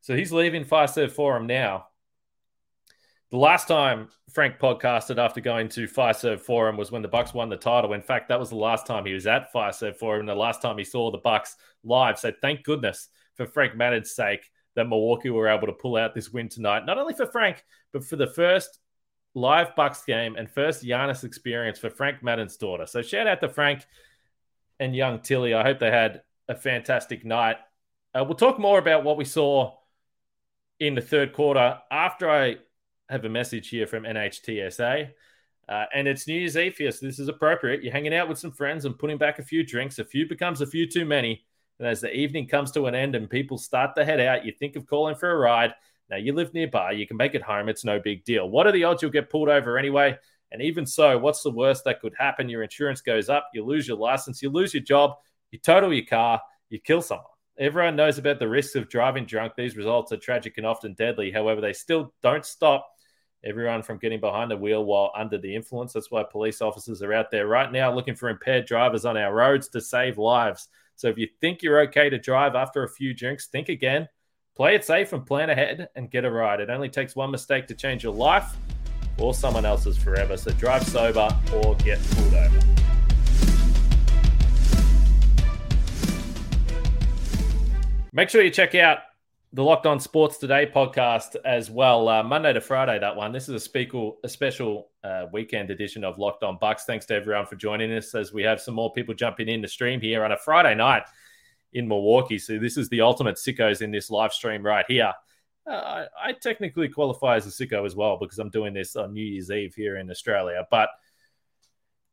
So 0.00 0.14
he's 0.14 0.32
leaving 0.32 0.64
Fiserv 0.64 1.10
Forum 1.10 1.46
now. 1.46 1.86
The 3.36 3.40
last 3.40 3.68
time 3.68 4.08
Frank 4.32 4.58
podcasted 4.58 5.18
after 5.18 5.42
going 5.42 5.68
to 5.68 5.86
Fiserv 5.86 6.40
Forum 6.40 6.78
was 6.78 6.90
when 6.90 7.02
the 7.02 7.08
Bucks 7.08 7.34
won 7.34 7.50
the 7.50 7.56
title. 7.58 7.92
In 7.92 8.00
fact, 8.00 8.30
that 8.30 8.40
was 8.40 8.48
the 8.48 8.56
last 8.56 8.86
time 8.86 9.04
he 9.04 9.12
was 9.12 9.26
at 9.26 9.52
Fiserv 9.52 9.98
Forum 9.98 10.20
and 10.20 10.28
the 10.30 10.34
last 10.34 10.62
time 10.62 10.78
he 10.78 10.84
saw 10.84 11.10
the 11.10 11.18
Bucks 11.18 11.56
live. 11.84 12.18
So 12.18 12.32
thank 12.40 12.64
goodness 12.64 13.10
for 13.34 13.44
Frank 13.44 13.76
Madden's 13.76 14.12
sake 14.12 14.50
that 14.74 14.88
Milwaukee 14.88 15.28
were 15.28 15.48
able 15.48 15.66
to 15.66 15.74
pull 15.74 15.96
out 15.96 16.14
this 16.14 16.30
win 16.30 16.48
tonight. 16.48 16.86
Not 16.86 16.96
only 16.96 17.12
for 17.12 17.26
Frank, 17.26 17.62
but 17.92 18.02
for 18.02 18.16
the 18.16 18.26
first 18.26 18.78
live 19.34 19.76
Bucks 19.76 20.02
game 20.04 20.36
and 20.36 20.50
first 20.50 20.82
Giannis 20.82 21.22
experience 21.22 21.78
for 21.78 21.90
Frank 21.90 22.22
Madden's 22.22 22.56
daughter. 22.56 22.86
So 22.86 23.02
shout 23.02 23.26
out 23.26 23.42
to 23.42 23.50
Frank 23.50 23.84
and 24.80 24.96
young 24.96 25.20
Tilly. 25.20 25.52
I 25.52 25.62
hope 25.62 25.78
they 25.78 25.90
had 25.90 26.22
a 26.48 26.54
fantastic 26.54 27.22
night. 27.22 27.58
Uh, 28.14 28.24
we'll 28.24 28.36
talk 28.36 28.58
more 28.58 28.78
about 28.78 29.04
what 29.04 29.18
we 29.18 29.26
saw 29.26 29.74
in 30.80 30.94
the 30.94 31.02
third 31.02 31.34
quarter 31.34 31.78
after 31.90 32.30
I 32.30 32.56
have 33.08 33.24
a 33.24 33.28
message 33.28 33.68
here 33.68 33.86
from 33.86 34.04
NHTSA. 34.04 35.10
Uh, 35.68 35.84
and 35.94 36.06
it's 36.06 36.26
New 36.28 36.38
Year's 36.38 36.56
Eve 36.56 36.76
here, 36.76 36.92
so 36.92 37.06
this 37.06 37.18
is 37.18 37.28
appropriate. 37.28 37.82
You're 37.82 37.92
hanging 37.92 38.14
out 38.14 38.28
with 38.28 38.38
some 38.38 38.52
friends 38.52 38.84
and 38.84 38.98
putting 38.98 39.18
back 39.18 39.38
a 39.38 39.44
few 39.44 39.64
drinks. 39.64 39.98
A 39.98 40.04
few 40.04 40.28
becomes 40.28 40.60
a 40.60 40.66
few 40.66 40.88
too 40.88 41.04
many. 41.04 41.44
And 41.78 41.88
as 41.88 42.00
the 42.00 42.12
evening 42.14 42.46
comes 42.46 42.70
to 42.72 42.86
an 42.86 42.94
end 42.94 43.14
and 43.14 43.28
people 43.28 43.58
start 43.58 43.94
to 43.96 44.04
head 44.04 44.20
out, 44.20 44.44
you 44.44 44.52
think 44.52 44.76
of 44.76 44.86
calling 44.86 45.16
for 45.16 45.30
a 45.30 45.36
ride. 45.36 45.74
Now, 46.08 46.16
you 46.16 46.32
live 46.32 46.54
nearby, 46.54 46.92
you 46.92 47.06
can 47.06 47.16
make 47.16 47.34
it 47.34 47.42
home. 47.42 47.68
It's 47.68 47.84
no 47.84 47.98
big 47.98 48.24
deal. 48.24 48.48
What 48.48 48.66
are 48.66 48.72
the 48.72 48.84
odds 48.84 49.02
you'll 49.02 49.10
get 49.10 49.28
pulled 49.28 49.48
over 49.48 49.76
anyway? 49.76 50.16
And 50.52 50.62
even 50.62 50.86
so, 50.86 51.18
what's 51.18 51.42
the 51.42 51.50
worst 51.50 51.84
that 51.84 52.00
could 52.00 52.14
happen? 52.16 52.48
Your 52.48 52.62
insurance 52.62 53.00
goes 53.00 53.28
up, 53.28 53.48
you 53.52 53.64
lose 53.64 53.88
your 53.88 53.96
license, 53.96 54.40
you 54.40 54.48
lose 54.48 54.72
your 54.72 54.84
job, 54.84 55.16
you 55.50 55.58
total 55.58 55.92
your 55.92 56.06
car, 56.06 56.40
you 56.70 56.78
kill 56.78 57.02
someone. 57.02 57.26
Everyone 57.58 57.96
knows 57.96 58.18
about 58.18 58.38
the 58.38 58.48
risks 58.48 58.76
of 58.76 58.88
driving 58.88 59.24
drunk. 59.24 59.54
These 59.56 59.76
results 59.76 60.12
are 60.12 60.16
tragic 60.18 60.58
and 60.58 60.66
often 60.66 60.94
deadly. 60.94 61.32
However, 61.32 61.60
they 61.60 61.72
still 61.72 62.14
don't 62.22 62.46
stop 62.46 62.86
everyone 63.44 63.82
from 63.82 63.98
getting 63.98 64.20
behind 64.20 64.50
the 64.50 64.56
wheel 64.56 64.84
while 64.84 65.12
under 65.16 65.38
the 65.38 65.54
influence. 65.54 65.92
That's 65.92 66.10
why 66.10 66.24
police 66.24 66.60
officers 66.60 67.02
are 67.02 67.12
out 67.12 67.30
there 67.30 67.46
right 67.46 67.70
now 67.70 67.94
looking 67.94 68.14
for 68.14 68.28
impaired 68.28 68.66
drivers 68.66 69.04
on 69.04 69.16
our 69.16 69.34
roads 69.34 69.68
to 69.68 69.80
save 69.80 70.18
lives. 70.18 70.68
So 70.96 71.08
if 71.08 71.18
you 71.18 71.28
think 71.40 71.62
you're 71.62 71.80
okay 71.82 72.08
to 72.08 72.18
drive 72.18 72.54
after 72.54 72.82
a 72.82 72.88
few 72.88 73.14
drinks, 73.14 73.46
think 73.46 73.68
again. 73.68 74.08
Play 74.56 74.74
it 74.74 74.84
safe 74.84 75.12
and 75.12 75.26
plan 75.26 75.50
ahead 75.50 75.88
and 75.94 76.10
get 76.10 76.24
a 76.24 76.30
ride. 76.30 76.60
It 76.60 76.70
only 76.70 76.88
takes 76.88 77.14
one 77.14 77.30
mistake 77.30 77.66
to 77.66 77.74
change 77.74 78.02
your 78.02 78.14
life 78.14 78.56
or 79.18 79.34
someone 79.34 79.66
else's 79.66 79.98
forever. 79.98 80.36
So 80.36 80.50
drive 80.52 80.84
sober 80.84 81.28
or 81.52 81.74
get 81.76 82.00
pulled 82.10 82.34
over. 82.34 82.60
Make 88.12 88.30
sure 88.30 88.40
you 88.40 88.50
check 88.50 88.74
out 88.74 89.00
the 89.56 89.64
Locked 89.64 89.86
On 89.86 89.98
Sports 89.98 90.36
Today 90.36 90.70
podcast 90.70 91.34
as 91.46 91.70
well. 91.70 92.10
Uh, 92.10 92.22
Monday 92.22 92.52
to 92.52 92.60
Friday, 92.60 92.98
that 92.98 93.16
one. 93.16 93.32
This 93.32 93.44
is 93.44 93.54
a, 93.54 93.58
special, 93.58 94.18
a 94.22 94.28
special 94.28 94.90
uh, 95.02 95.28
weekend 95.32 95.70
edition 95.70 96.04
of 96.04 96.18
Locked 96.18 96.42
On 96.42 96.58
Bucks. 96.60 96.84
Thanks 96.84 97.06
to 97.06 97.14
everyone 97.14 97.46
for 97.46 97.56
joining 97.56 97.90
us 97.94 98.14
as 98.14 98.34
we 98.34 98.42
have 98.42 98.60
some 98.60 98.74
more 98.74 98.92
people 98.92 99.14
jumping 99.14 99.48
in 99.48 99.62
the 99.62 99.68
stream 99.68 99.98
here 99.98 100.26
on 100.26 100.32
a 100.32 100.36
Friday 100.36 100.74
night 100.74 101.04
in 101.72 101.88
Milwaukee. 101.88 102.36
So 102.36 102.58
this 102.58 102.76
is 102.76 102.90
the 102.90 103.00
ultimate 103.00 103.36
sickos 103.36 103.80
in 103.80 103.90
this 103.90 104.10
live 104.10 104.34
stream 104.34 104.62
right 104.62 104.84
here. 104.88 105.14
Uh, 105.66 106.04
I, 106.22 106.34
technically 106.34 106.90
qualify 106.90 107.36
as 107.36 107.46
a 107.46 107.48
sicko 107.48 107.86
as 107.86 107.96
well 107.96 108.18
because 108.20 108.38
I'm 108.38 108.50
doing 108.50 108.74
this 108.74 108.94
on 108.94 109.14
New 109.14 109.24
Year's 109.24 109.50
Eve 109.50 109.74
here 109.74 109.96
in 109.96 110.10
Australia. 110.10 110.66
But 110.70 110.90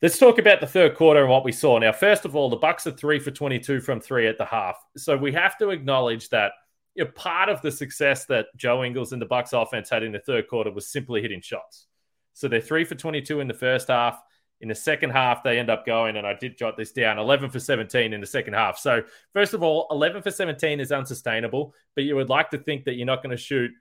let's 0.01 0.17
talk 0.17 0.39
about 0.39 0.61
the 0.61 0.65
third 0.65 0.95
quarter 0.95 1.19
and 1.19 1.29
what 1.29 1.43
we 1.43 1.51
saw. 1.51 1.77
Now, 1.77 1.91
first 1.91 2.23
of 2.23 2.37
all, 2.37 2.49
the 2.49 2.55
Bucks 2.55 2.87
are 2.87 2.91
three 2.91 3.19
for 3.19 3.31
22 3.31 3.81
from 3.81 3.99
three 3.99 4.27
at 4.27 4.37
the 4.37 4.45
half. 4.45 4.81
So 4.95 5.17
we 5.17 5.33
have 5.33 5.57
to 5.57 5.71
acknowledge 5.71 6.29
that 6.29 6.53
you 6.95 7.05
know, 7.05 7.11
part 7.11 7.49
of 7.49 7.61
the 7.61 7.71
success 7.71 8.25
that 8.25 8.47
Joe 8.55 8.83
Ingles 8.83 9.13
and 9.13 9.21
the 9.21 9.25
Bucks 9.25 9.53
offense 9.53 9.89
had 9.89 10.03
in 10.03 10.11
the 10.11 10.19
third 10.19 10.47
quarter 10.47 10.71
was 10.71 10.87
simply 10.87 11.21
hitting 11.21 11.41
shots. 11.41 11.87
So 12.33 12.47
they're 12.47 12.61
three 12.61 12.85
for 12.85 12.95
22 12.95 13.39
in 13.39 13.47
the 13.47 13.53
first 13.53 13.87
half. 13.87 14.19
In 14.61 14.69
the 14.69 14.75
second 14.75 15.09
half, 15.09 15.43
they 15.43 15.59
end 15.59 15.69
up 15.69 15.85
going, 15.85 16.15
and 16.15 16.25
I 16.25 16.35
did 16.35 16.57
jot 16.57 16.77
this 16.77 16.93
down 16.93 17.19
11 17.19 17.49
for 17.49 17.59
17 17.59 18.13
in 18.13 18.21
the 18.21 18.27
second 18.27 18.53
half. 18.53 18.77
So, 18.77 19.03
first 19.33 19.53
of 19.53 19.61
all, 19.61 19.87
11 19.91 20.21
for 20.21 20.31
17 20.31 20.79
is 20.79 20.91
unsustainable, 20.91 21.73
but 21.95 22.05
you 22.05 22.15
would 22.15 22.29
like 22.29 22.49
to 22.51 22.57
think 22.57 22.85
that 22.85 22.93
you're 22.93 23.05
not 23.05 23.21
going 23.21 23.35
to 23.35 23.41
shoot 23.41 23.71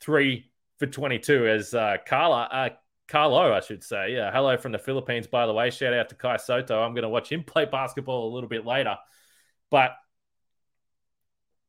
three 0.00 0.50
for 0.78 0.86
22 0.86 1.48
as 1.48 1.72
uh, 1.72 1.96
Carla, 2.06 2.42
uh, 2.52 2.68
Carlo, 3.08 3.54
I 3.54 3.60
should 3.60 3.82
say. 3.82 4.12
Yeah, 4.12 4.30
hello 4.30 4.58
from 4.58 4.72
the 4.72 4.78
Philippines, 4.78 5.26
by 5.26 5.46
the 5.46 5.54
way. 5.54 5.70
Shout 5.70 5.94
out 5.94 6.10
to 6.10 6.14
Kai 6.14 6.36
Sotto. 6.36 6.82
I'm 6.82 6.92
going 6.92 7.02
to 7.04 7.08
watch 7.08 7.30
him 7.30 7.42
play 7.46 7.64
basketball 7.64 8.30
a 8.30 8.34
little 8.34 8.48
bit 8.48 8.66
later. 8.66 8.96
But 9.70 9.92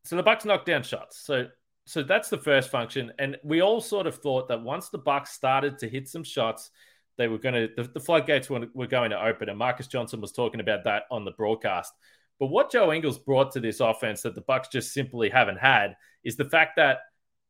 so 0.06 0.16
the 0.16 0.24
Bucks 0.24 0.46
knocked 0.46 0.66
down 0.66 0.84
shots. 0.84 1.20
So 1.20 1.48
so 1.88 2.02
that's 2.02 2.30
the 2.30 2.38
first 2.38 2.70
function, 2.70 3.12
and 3.20 3.38
we 3.44 3.62
all 3.62 3.82
sort 3.82 4.08
of 4.08 4.16
thought 4.16 4.48
that 4.48 4.64
once 4.64 4.90
the 4.90 4.98
Bucks 4.98 5.32
started 5.32 5.78
to 5.80 5.90
hit 5.90 6.08
some 6.08 6.24
shots, 6.24 6.72
they 7.18 7.28
were 7.28 7.38
going 7.38 7.56
to 7.56 7.70
the, 7.76 7.90
the 7.90 8.00
floodgates 8.00 8.50
were, 8.50 8.68
were 8.74 8.88
going 8.88 9.12
to 9.12 9.24
open, 9.24 9.50
and 9.50 9.58
Marques 9.58 9.88
Johnson 9.88 10.22
was 10.22 10.32
talking 10.32 10.60
about 10.60 10.84
that 10.86 11.04
on 11.12 11.26
the 11.26 11.32
broadcast. 11.32 11.94
But 12.40 12.48
what 12.48 12.72
Joe 12.72 12.92
Ingles 12.92 13.20
brought 13.20 13.52
to 13.54 13.60
this 13.60 13.80
offense 13.80 14.22
that 14.24 14.36
the 14.36 14.42
Bucks 14.42 14.68
just 14.68 14.94
simply 14.94 15.30
haven't 15.30 15.60
had 15.60 15.96
is 16.24 16.36
the 16.36 16.50
fact 16.50 16.76
that 16.78 17.00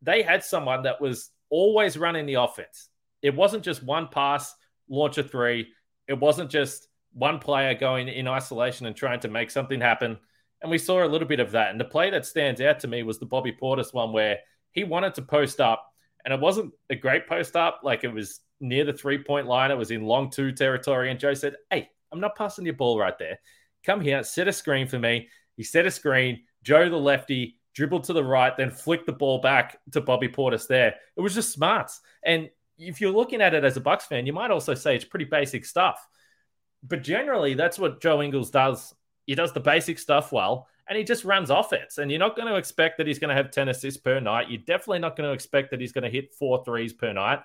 they 0.01 0.21
had 0.21 0.43
someone 0.43 0.83
that 0.83 1.01
was 1.01 1.31
always 1.49 1.97
running 1.97 2.25
the 2.25 2.35
offense. 2.35 2.89
It 3.21 3.35
wasn't 3.35 3.63
just 3.63 3.83
one 3.83 4.09
pass, 4.09 4.53
launch 4.89 5.17
a 5.17 5.23
three. 5.23 5.69
It 6.07 6.19
wasn't 6.19 6.51
just 6.51 6.87
one 7.13 7.39
player 7.39 7.73
going 7.73 8.07
in 8.07 8.27
isolation 8.27 8.85
and 8.85 8.95
trying 8.95 9.21
to 9.21 9.29
make 9.29 9.49
something 9.49 9.81
happen. 9.81 10.17
And 10.65 10.71
we 10.71 10.79
saw 10.79 11.05
a 11.05 11.07
little 11.07 11.27
bit 11.27 11.39
of 11.39 11.51
that. 11.51 11.69
And 11.69 11.79
the 11.79 11.85
play 11.85 12.09
that 12.09 12.25
stands 12.25 12.59
out 12.59 12.79
to 12.79 12.87
me 12.87 13.03
was 13.03 13.19
the 13.19 13.27
Bobby 13.27 13.51
Portis 13.53 13.93
one 13.93 14.11
where 14.11 14.39
he 14.71 14.83
wanted 14.83 15.13
to 15.13 15.21
post 15.21 15.61
up, 15.61 15.85
and 16.23 16.33
it 16.33 16.39
wasn't 16.39 16.73
a 16.89 16.95
great 16.95 17.27
post 17.27 17.55
up. 17.55 17.81
Like 17.83 18.03
it 18.03 18.11
was 18.11 18.39
near 18.59 18.83
the 18.83 18.91
three 18.91 19.19
point 19.23 19.45
line, 19.45 19.69
it 19.69 19.77
was 19.77 19.91
in 19.91 20.01
long 20.01 20.31
two 20.31 20.51
territory. 20.51 21.11
And 21.11 21.19
Joe 21.19 21.35
said, 21.35 21.55
Hey, 21.69 21.89
I'm 22.11 22.19
not 22.19 22.35
passing 22.35 22.65
your 22.65 22.73
ball 22.73 22.97
right 22.97 23.15
there. 23.19 23.37
Come 23.83 24.01
here, 24.01 24.23
set 24.23 24.47
a 24.47 24.51
screen 24.51 24.87
for 24.87 24.97
me. 24.97 25.29
He 25.55 25.61
set 25.61 25.85
a 25.85 25.91
screen. 25.91 26.41
Joe, 26.63 26.89
the 26.89 26.97
lefty, 26.97 27.59
dribbled 27.75 28.05
to 28.05 28.13
the 28.13 28.23
right, 28.23 28.57
then 28.57 28.71
flicked 28.71 29.05
the 29.05 29.13
ball 29.13 29.41
back 29.41 29.77
to 29.91 30.01
Bobby 30.01 30.29
Portis 30.29 30.65
there. 30.65 30.95
It 31.15 31.21
was 31.21 31.35
just 31.35 31.51
smarts. 31.51 32.01
And 32.23 32.49
if 32.79 32.99
you're 32.99 33.11
looking 33.11 33.39
at 33.39 33.53
it 33.53 33.63
as 33.63 33.77
a 33.77 33.81
Bucks 33.81 34.05
fan, 34.05 34.25
you 34.25 34.33
might 34.33 34.49
also 34.49 34.73
say 34.73 34.95
it's 34.95 35.05
pretty 35.05 35.25
basic 35.25 35.63
stuff. 35.63 36.03
But 36.81 37.03
generally, 37.03 37.53
that's 37.53 37.77
what 37.77 38.01
Joe 38.01 38.23
Ingles 38.23 38.49
does. 38.49 38.95
He 39.25 39.35
does 39.35 39.53
the 39.53 39.59
basic 39.59 39.99
stuff 39.99 40.31
well, 40.31 40.67
and 40.87 40.97
he 40.97 41.03
just 41.03 41.25
runs 41.25 41.49
offense. 41.49 41.97
And 41.97 42.11
you're 42.11 42.19
not 42.19 42.35
going 42.35 42.47
to 42.47 42.55
expect 42.55 42.97
that 42.97 43.07
he's 43.07 43.19
going 43.19 43.29
to 43.29 43.35
have 43.35 43.51
10 43.51 43.69
assists 43.69 43.99
per 43.99 44.19
night. 44.19 44.49
You're 44.49 44.61
definitely 44.61 44.99
not 44.99 45.15
going 45.15 45.29
to 45.29 45.33
expect 45.33 45.71
that 45.71 45.81
he's 45.81 45.91
going 45.91 46.03
to 46.03 46.09
hit 46.09 46.33
four 46.33 46.63
threes 46.63 46.93
per 46.93 47.11
night. 47.11 47.39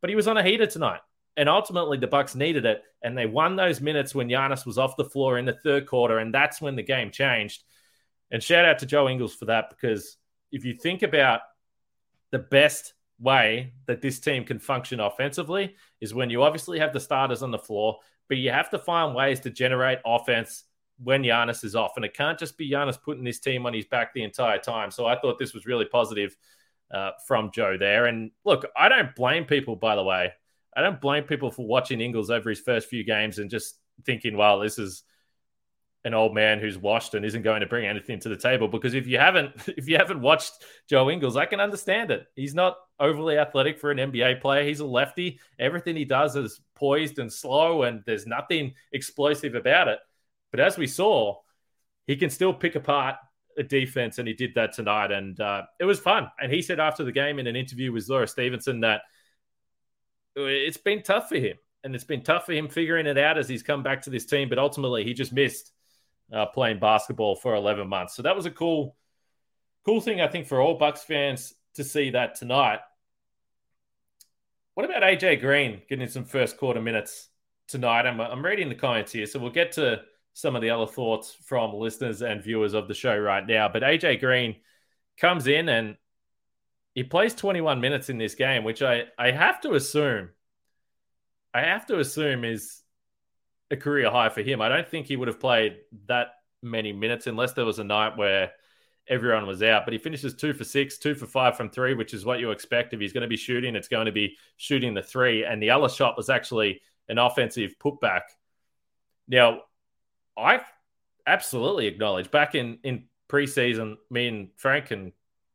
But 0.00 0.10
he 0.10 0.16
was 0.16 0.28
on 0.28 0.36
a 0.36 0.42
heater 0.42 0.66
tonight. 0.66 1.00
And 1.36 1.48
ultimately, 1.48 1.98
the 1.98 2.06
Bucks 2.06 2.34
needed 2.34 2.64
it, 2.64 2.82
and 3.02 3.18
they 3.18 3.26
won 3.26 3.56
those 3.56 3.80
minutes 3.80 4.14
when 4.14 4.28
Giannis 4.28 4.64
was 4.64 4.78
off 4.78 4.96
the 4.96 5.04
floor 5.04 5.38
in 5.38 5.44
the 5.44 5.58
third 5.64 5.86
quarter, 5.86 6.18
and 6.18 6.32
that's 6.32 6.60
when 6.60 6.76
the 6.76 6.82
game 6.82 7.10
changed. 7.10 7.64
And 8.30 8.42
shout 8.42 8.64
out 8.64 8.78
to 8.80 8.86
Joe 8.86 9.08
Ingles 9.08 9.34
for 9.34 9.46
that 9.46 9.70
because 9.70 10.16
if 10.52 10.64
you 10.64 10.74
think 10.74 11.02
about 11.02 11.40
the 12.30 12.38
best 12.38 12.94
way 13.18 13.72
that 13.86 14.00
this 14.00 14.20
team 14.20 14.44
can 14.44 14.58
function 14.58 15.00
offensively 15.00 15.74
is 16.00 16.14
when 16.14 16.30
you 16.30 16.42
obviously 16.42 16.78
have 16.78 16.92
the 16.92 17.00
starters 17.00 17.42
on 17.42 17.50
the 17.50 17.58
floor, 17.58 17.98
but 18.28 18.38
you 18.38 18.50
have 18.50 18.70
to 18.70 18.78
find 18.78 19.14
ways 19.14 19.40
to 19.40 19.50
generate 19.50 19.98
offense 20.04 20.64
when 21.02 21.22
Giannis 21.22 21.64
is 21.64 21.74
off. 21.74 21.92
And 21.96 22.04
it 22.04 22.14
can't 22.14 22.38
just 22.38 22.56
be 22.56 22.70
Giannis 22.70 23.00
putting 23.00 23.24
this 23.24 23.40
team 23.40 23.66
on 23.66 23.74
his 23.74 23.86
back 23.86 24.14
the 24.14 24.22
entire 24.22 24.58
time. 24.58 24.90
So 24.90 25.06
I 25.06 25.18
thought 25.18 25.38
this 25.38 25.54
was 25.54 25.66
really 25.66 25.86
positive 25.86 26.36
uh, 26.92 27.10
from 27.26 27.50
Joe 27.52 27.76
there. 27.78 28.06
And 28.06 28.30
look, 28.44 28.66
I 28.76 28.88
don't 28.88 29.14
blame 29.14 29.44
people, 29.44 29.76
by 29.76 29.96
the 29.96 30.04
way. 30.04 30.32
I 30.76 30.82
don't 30.82 31.00
blame 31.00 31.24
people 31.24 31.50
for 31.50 31.66
watching 31.66 32.00
Ingles 32.00 32.30
over 32.30 32.50
his 32.50 32.60
first 32.60 32.88
few 32.88 33.04
games 33.04 33.38
and 33.38 33.50
just 33.50 33.78
thinking, 34.04 34.36
well, 34.36 34.60
this 34.60 34.78
is 34.78 35.04
an 36.04 36.14
old 36.14 36.34
man 36.34 36.60
who's 36.60 36.76
washed 36.76 37.14
and 37.14 37.24
isn't 37.24 37.42
going 37.42 37.60
to 37.60 37.66
bring 37.66 37.86
anything 37.86 38.20
to 38.20 38.28
the 38.28 38.36
table 38.36 38.68
because 38.68 38.92
if 38.92 39.06
you 39.06 39.18
haven't 39.18 39.52
if 39.68 39.88
you 39.88 39.96
haven't 39.96 40.20
watched 40.20 40.52
Joe 40.88 41.10
Ingles, 41.10 41.36
I 41.36 41.46
can 41.46 41.60
understand 41.60 42.10
it. 42.10 42.26
He's 42.36 42.54
not 42.54 42.76
overly 43.00 43.38
athletic 43.38 43.78
for 43.78 43.90
an 43.90 43.98
NBA 43.98 44.40
player. 44.40 44.64
He's 44.64 44.80
a 44.80 44.86
lefty. 44.86 45.40
Everything 45.58 45.96
he 45.96 46.04
does 46.04 46.36
is 46.36 46.60
poised 46.74 47.18
and 47.18 47.32
slow 47.32 47.84
and 47.84 48.02
there's 48.06 48.26
nothing 48.26 48.74
explosive 48.92 49.54
about 49.54 49.88
it. 49.88 49.98
But 50.54 50.60
as 50.60 50.78
we 50.78 50.86
saw, 50.86 51.40
he 52.06 52.14
can 52.14 52.30
still 52.30 52.54
pick 52.54 52.76
apart 52.76 53.16
a 53.58 53.64
defense 53.64 54.18
and 54.18 54.28
he 54.28 54.34
did 54.34 54.54
that 54.54 54.72
tonight 54.72 55.10
and 55.10 55.40
uh, 55.40 55.62
it 55.80 55.84
was 55.84 55.98
fun. 55.98 56.30
And 56.40 56.52
he 56.52 56.62
said 56.62 56.78
after 56.78 57.02
the 57.02 57.10
game 57.10 57.40
in 57.40 57.48
an 57.48 57.56
interview 57.56 57.90
with 57.90 58.04
Zora 58.04 58.28
Stephenson 58.28 58.78
that 58.82 59.00
it's 60.36 60.76
been 60.76 61.02
tough 61.02 61.28
for 61.28 61.38
him 61.38 61.56
and 61.82 61.92
it's 61.92 62.04
been 62.04 62.22
tough 62.22 62.46
for 62.46 62.52
him 62.52 62.68
figuring 62.68 63.06
it 63.06 63.18
out 63.18 63.36
as 63.36 63.48
he's 63.48 63.64
come 63.64 63.82
back 63.82 64.02
to 64.02 64.10
this 64.10 64.26
team, 64.26 64.48
but 64.48 64.60
ultimately 64.60 65.02
he 65.02 65.12
just 65.12 65.32
missed 65.32 65.72
uh, 66.32 66.46
playing 66.46 66.78
basketball 66.78 67.34
for 67.34 67.56
11 67.56 67.88
months. 67.88 68.14
So 68.14 68.22
that 68.22 68.36
was 68.36 68.46
a 68.46 68.52
cool, 68.52 68.94
cool 69.84 70.00
thing, 70.00 70.20
I 70.20 70.28
think, 70.28 70.46
for 70.46 70.60
all 70.60 70.78
Bucks 70.78 71.02
fans 71.02 71.52
to 71.74 71.82
see 71.82 72.10
that 72.10 72.36
tonight. 72.36 72.78
What 74.74 74.86
about 74.86 75.02
AJ 75.02 75.40
Green 75.40 75.82
getting 75.88 76.06
some 76.06 76.24
first 76.24 76.58
quarter 76.58 76.80
minutes 76.80 77.28
tonight? 77.66 78.06
I'm, 78.06 78.20
I'm 78.20 78.44
reading 78.44 78.68
the 78.68 78.76
comments 78.76 79.10
here, 79.10 79.26
so 79.26 79.40
we'll 79.40 79.50
get 79.50 79.72
to 79.72 80.02
some 80.34 80.56
of 80.56 80.62
the 80.62 80.70
other 80.70 80.86
thoughts 80.86 81.36
from 81.44 81.72
listeners 81.72 82.20
and 82.20 82.42
viewers 82.42 82.74
of 82.74 82.88
the 82.88 82.94
show 82.94 83.16
right 83.16 83.46
now. 83.46 83.68
But 83.68 83.82
AJ 83.82 84.20
Green 84.20 84.56
comes 85.16 85.46
in 85.46 85.68
and 85.68 85.96
he 86.92 87.04
plays 87.04 87.34
21 87.34 87.80
minutes 87.80 88.10
in 88.10 88.18
this 88.18 88.34
game, 88.34 88.64
which 88.64 88.82
I, 88.82 89.04
I 89.16 89.30
have 89.30 89.60
to 89.62 89.74
assume, 89.74 90.30
I 91.54 91.62
have 91.62 91.86
to 91.86 92.00
assume 92.00 92.44
is 92.44 92.82
a 93.70 93.76
career 93.76 94.10
high 94.10 94.28
for 94.28 94.42
him. 94.42 94.60
I 94.60 94.68
don't 94.68 94.88
think 94.88 95.06
he 95.06 95.16
would 95.16 95.28
have 95.28 95.40
played 95.40 95.76
that 96.06 96.28
many 96.62 96.92
minutes 96.92 97.28
unless 97.28 97.52
there 97.52 97.64
was 97.64 97.78
a 97.78 97.84
night 97.84 98.16
where 98.16 98.50
everyone 99.08 99.46
was 99.46 99.62
out. 99.62 99.84
But 99.84 99.92
he 99.92 99.98
finishes 99.98 100.34
two 100.34 100.52
for 100.52 100.64
six, 100.64 100.98
two 100.98 101.14
for 101.14 101.26
five 101.26 101.56
from 101.56 101.70
three, 101.70 101.94
which 101.94 102.12
is 102.12 102.24
what 102.24 102.40
you 102.40 102.50
expect. 102.50 102.92
If 102.92 103.00
he's 103.00 103.12
going 103.12 103.22
to 103.22 103.28
be 103.28 103.36
shooting, 103.36 103.76
it's 103.76 103.88
going 103.88 104.06
to 104.06 104.12
be 104.12 104.36
shooting 104.56 104.94
the 104.94 105.02
three. 105.02 105.44
And 105.44 105.62
the 105.62 105.70
other 105.70 105.88
shot 105.88 106.16
was 106.16 106.28
actually 106.28 106.80
an 107.08 107.18
offensive 107.18 107.76
putback. 107.78 108.22
Now, 109.28 109.62
I 110.36 110.60
absolutely 111.26 111.86
acknowledge 111.86 112.30
back 112.30 112.54
in, 112.54 112.78
in 112.82 113.04
preseason, 113.28 113.96
me 114.10 114.28
and 114.28 114.48
Frank 114.56 114.90
and 114.90 115.12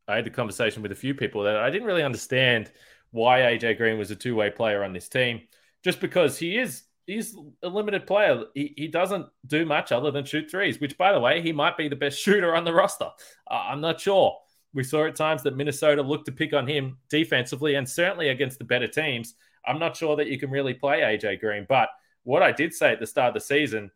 I 0.07 0.15
had 0.15 0.27
a 0.27 0.31
conversation 0.31 0.81
with 0.81 0.91
a 0.91 0.95
few 0.95 1.13
people 1.13 1.43
that 1.43 1.57
I 1.57 1.69
didn't 1.69 1.87
really 1.87 2.03
understand 2.03 2.71
why 3.11 3.41
AJ 3.41 3.77
Green 3.77 3.97
was 3.97 4.11
a 4.11 4.15
two 4.15 4.35
way 4.35 4.49
player 4.49 4.83
on 4.83 4.93
this 4.93 5.07
team, 5.09 5.41
just 5.83 5.99
because 5.99 6.37
he 6.37 6.57
is 6.57 6.83
he's 7.05 7.35
a 7.63 7.69
limited 7.69 8.07
player. 8.07 8.43
He, 8.53 8.73
he 8.77 8.87
doesn't 8.87 9.27
do 9.45 9.65
much 9.65 9.91
other 9.91 10.11
than 10.11 10.25
shoot 10.25 10.49
threes, 10.49 10.79
which, 10.79 10.97
by 10.97 11.11
the 11.11 11.19
way, 11.19 11.41
he 11.41 11.51
might 11.51 11.77
be 11.77 11.87
the 11.87 11.95
best 11.95 12.19
shooter 12.21 12.55
on 12.55 12.63
the 12.63 12.73
roster. 12.73 13.09
Uh, 13.49 13.53
I'm 13.53 13.81
not 13.81 13.99
sure. 13.99 14.37
We 14.73 14.83
saw 14.83 15.05
at 15.05 15.15
times 15.15 15.41
that 15.43 15.57
Minnesota 15.57 16.03
looked 16.03 16.25
to 16.27 16.31
pick 16.31 16.53
on 16.53 16.67
him 16.67 16.97
defensively 17.09 17.75
and 17.75 17.89
certainly 17.89 18.29
against 18.29 18.59
the 18.59 18.65
better 18.65 18.87
teams. 18.87 19.33
I'm 19.65 19.79
not 19.79 19.97
sure 19.97 20.15
that 20.17 20.27
you 20.27 20.39
can 20.39 20.51
really 20.51 20.75
play 20.75 21.01
AJ 21.01 21.39
Green. 21.39 21.65
But 21.67 21.89
what 22.23 22.43
I 22.43 22.51
did 22.51 22.73
say 22.73 22.91
at 22.91 22.99
the 22.99 23.07
start 23.07 23.29
of 23.29 23.33
the 23.33 23.39
season, 23.41 23.89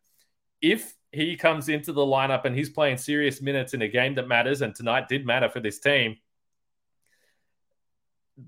if 0.64 0.94
he 1.12 1.36
comes 1.36 1.68
into 1.68 1.92
the 1.92 2.00
lineup 2.00 2.46
and 2.46 2.56
he's 2.56 2.70
playing 2.70 2.96
serious 2.96 3.42
minutes 3.42 3.74
in 3.74 3.82
a 3.82 3.88
game 3.88 4.14
that 4.14 4.26
matters, 4.26 4.62
and 4.62 4.74
tonight 4.74 5.08
did 5.08 5.26
matter 5.26 5.48
for 5.50 5.60
this 5.60 5.78
team, 5.78 6.16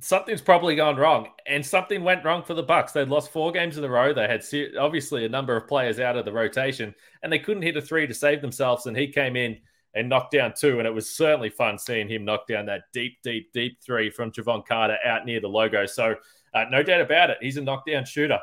something's 0.01 0.41
probably 0.41 0.75
gone 0.75 0.97
wrong. 0.97 1.29
And 1.47 1.65
something 1.65 2.03
went 2.03 2.25
wrong 2.25 2.43
for 2.43 2.55
the 2.55 2.63
bucks. 2.63 2.93
They'd 2.93 3.09
lost 3.09 3.31
four 3.31 3.53
games 3.53 3.77
in 3.77 3.85
a 3.85 3.89
row. 3.89 4.15
They 4.15 4.27
had 4.27 4.43
obviously 4.81 5.27
a 5.27 5.29
number 5.29 5.57
of 5.57 5.69
players 5.69 6.01
out 6.01 6.17
of 6.17 6.25
the 6.25 6.33
rotation 6.33 6.95
and 7.23 7.31
they 7.31 7.39
couldn't 7.39 7.63
hit 7.63 7.77
a 7.77 7.83
three 7.83 8.07
to 8.07 8.15
save 8.15 8.41
themselves 8.41 8.87
and 8.87 8.97
he 8.97 9.09
came 9.09 9.37
in 9.37 9.59
and 9.95 10.09
knocked 10.09 10.33
down 10.33 10.55
two 10.59 10.79
and 10.79 10.87
it 10.87 10.95
was 10.95 11.15
certainly 11.15 11.51
fun 11.51 11.79
seeing 11.79 12.09
him 12.09 12.25
knock 12.25 12.47
down 12.47 12.67
that 12.67 12.83
deep 12.93 13.19
deep 13.23 13.53
deep 13.53 13.79
three 13.85 14.11
from 14.11 14.33
Jevon 14.33 14.67
Carter 14.67 14.99
out 15.05 15.27
near 15.27 15.41
the 15.41 15.49
logo. 15.49 15.85
So 15.87 16.17
uh, 16.55 16.65
no 16.71 16.83
doubt 16.83 17.03
about 17.03 17.31
it 17.31 17.39
he's 17.41 17.57
a 17.59 17.63
knockdown 17.63 18.05
shooter 18.07 18.41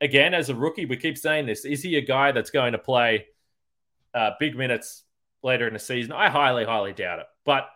again 0.00 0.34
as 0.34 0.48
a 0.48 0.54
rookie 0.54 0.86
we 0.86 0.96
keep 0.96 1.16
saying 1.16 1.46
this 1.46 1.64
is 1.64 1.82
he 1.82 1.96
a 1.96 2.00
guy 2.00 2.32
that's 2.32 2.50
going 2.50 2.72
to 2.72 2.78
play 2.78 3.26
uh, 4.14 4.30
big 4.40 4.56
minutes 4.56 5.04
later 5.42 5.66
in 5.66 5.72
the 5.72 5.78
season 5.78 6.12
i 6.12 6.28
highly 6.28 6.64
highly 6.64 6.92
doubt 6.92 7.18
it 7.18 7.26
but 7.44 7.70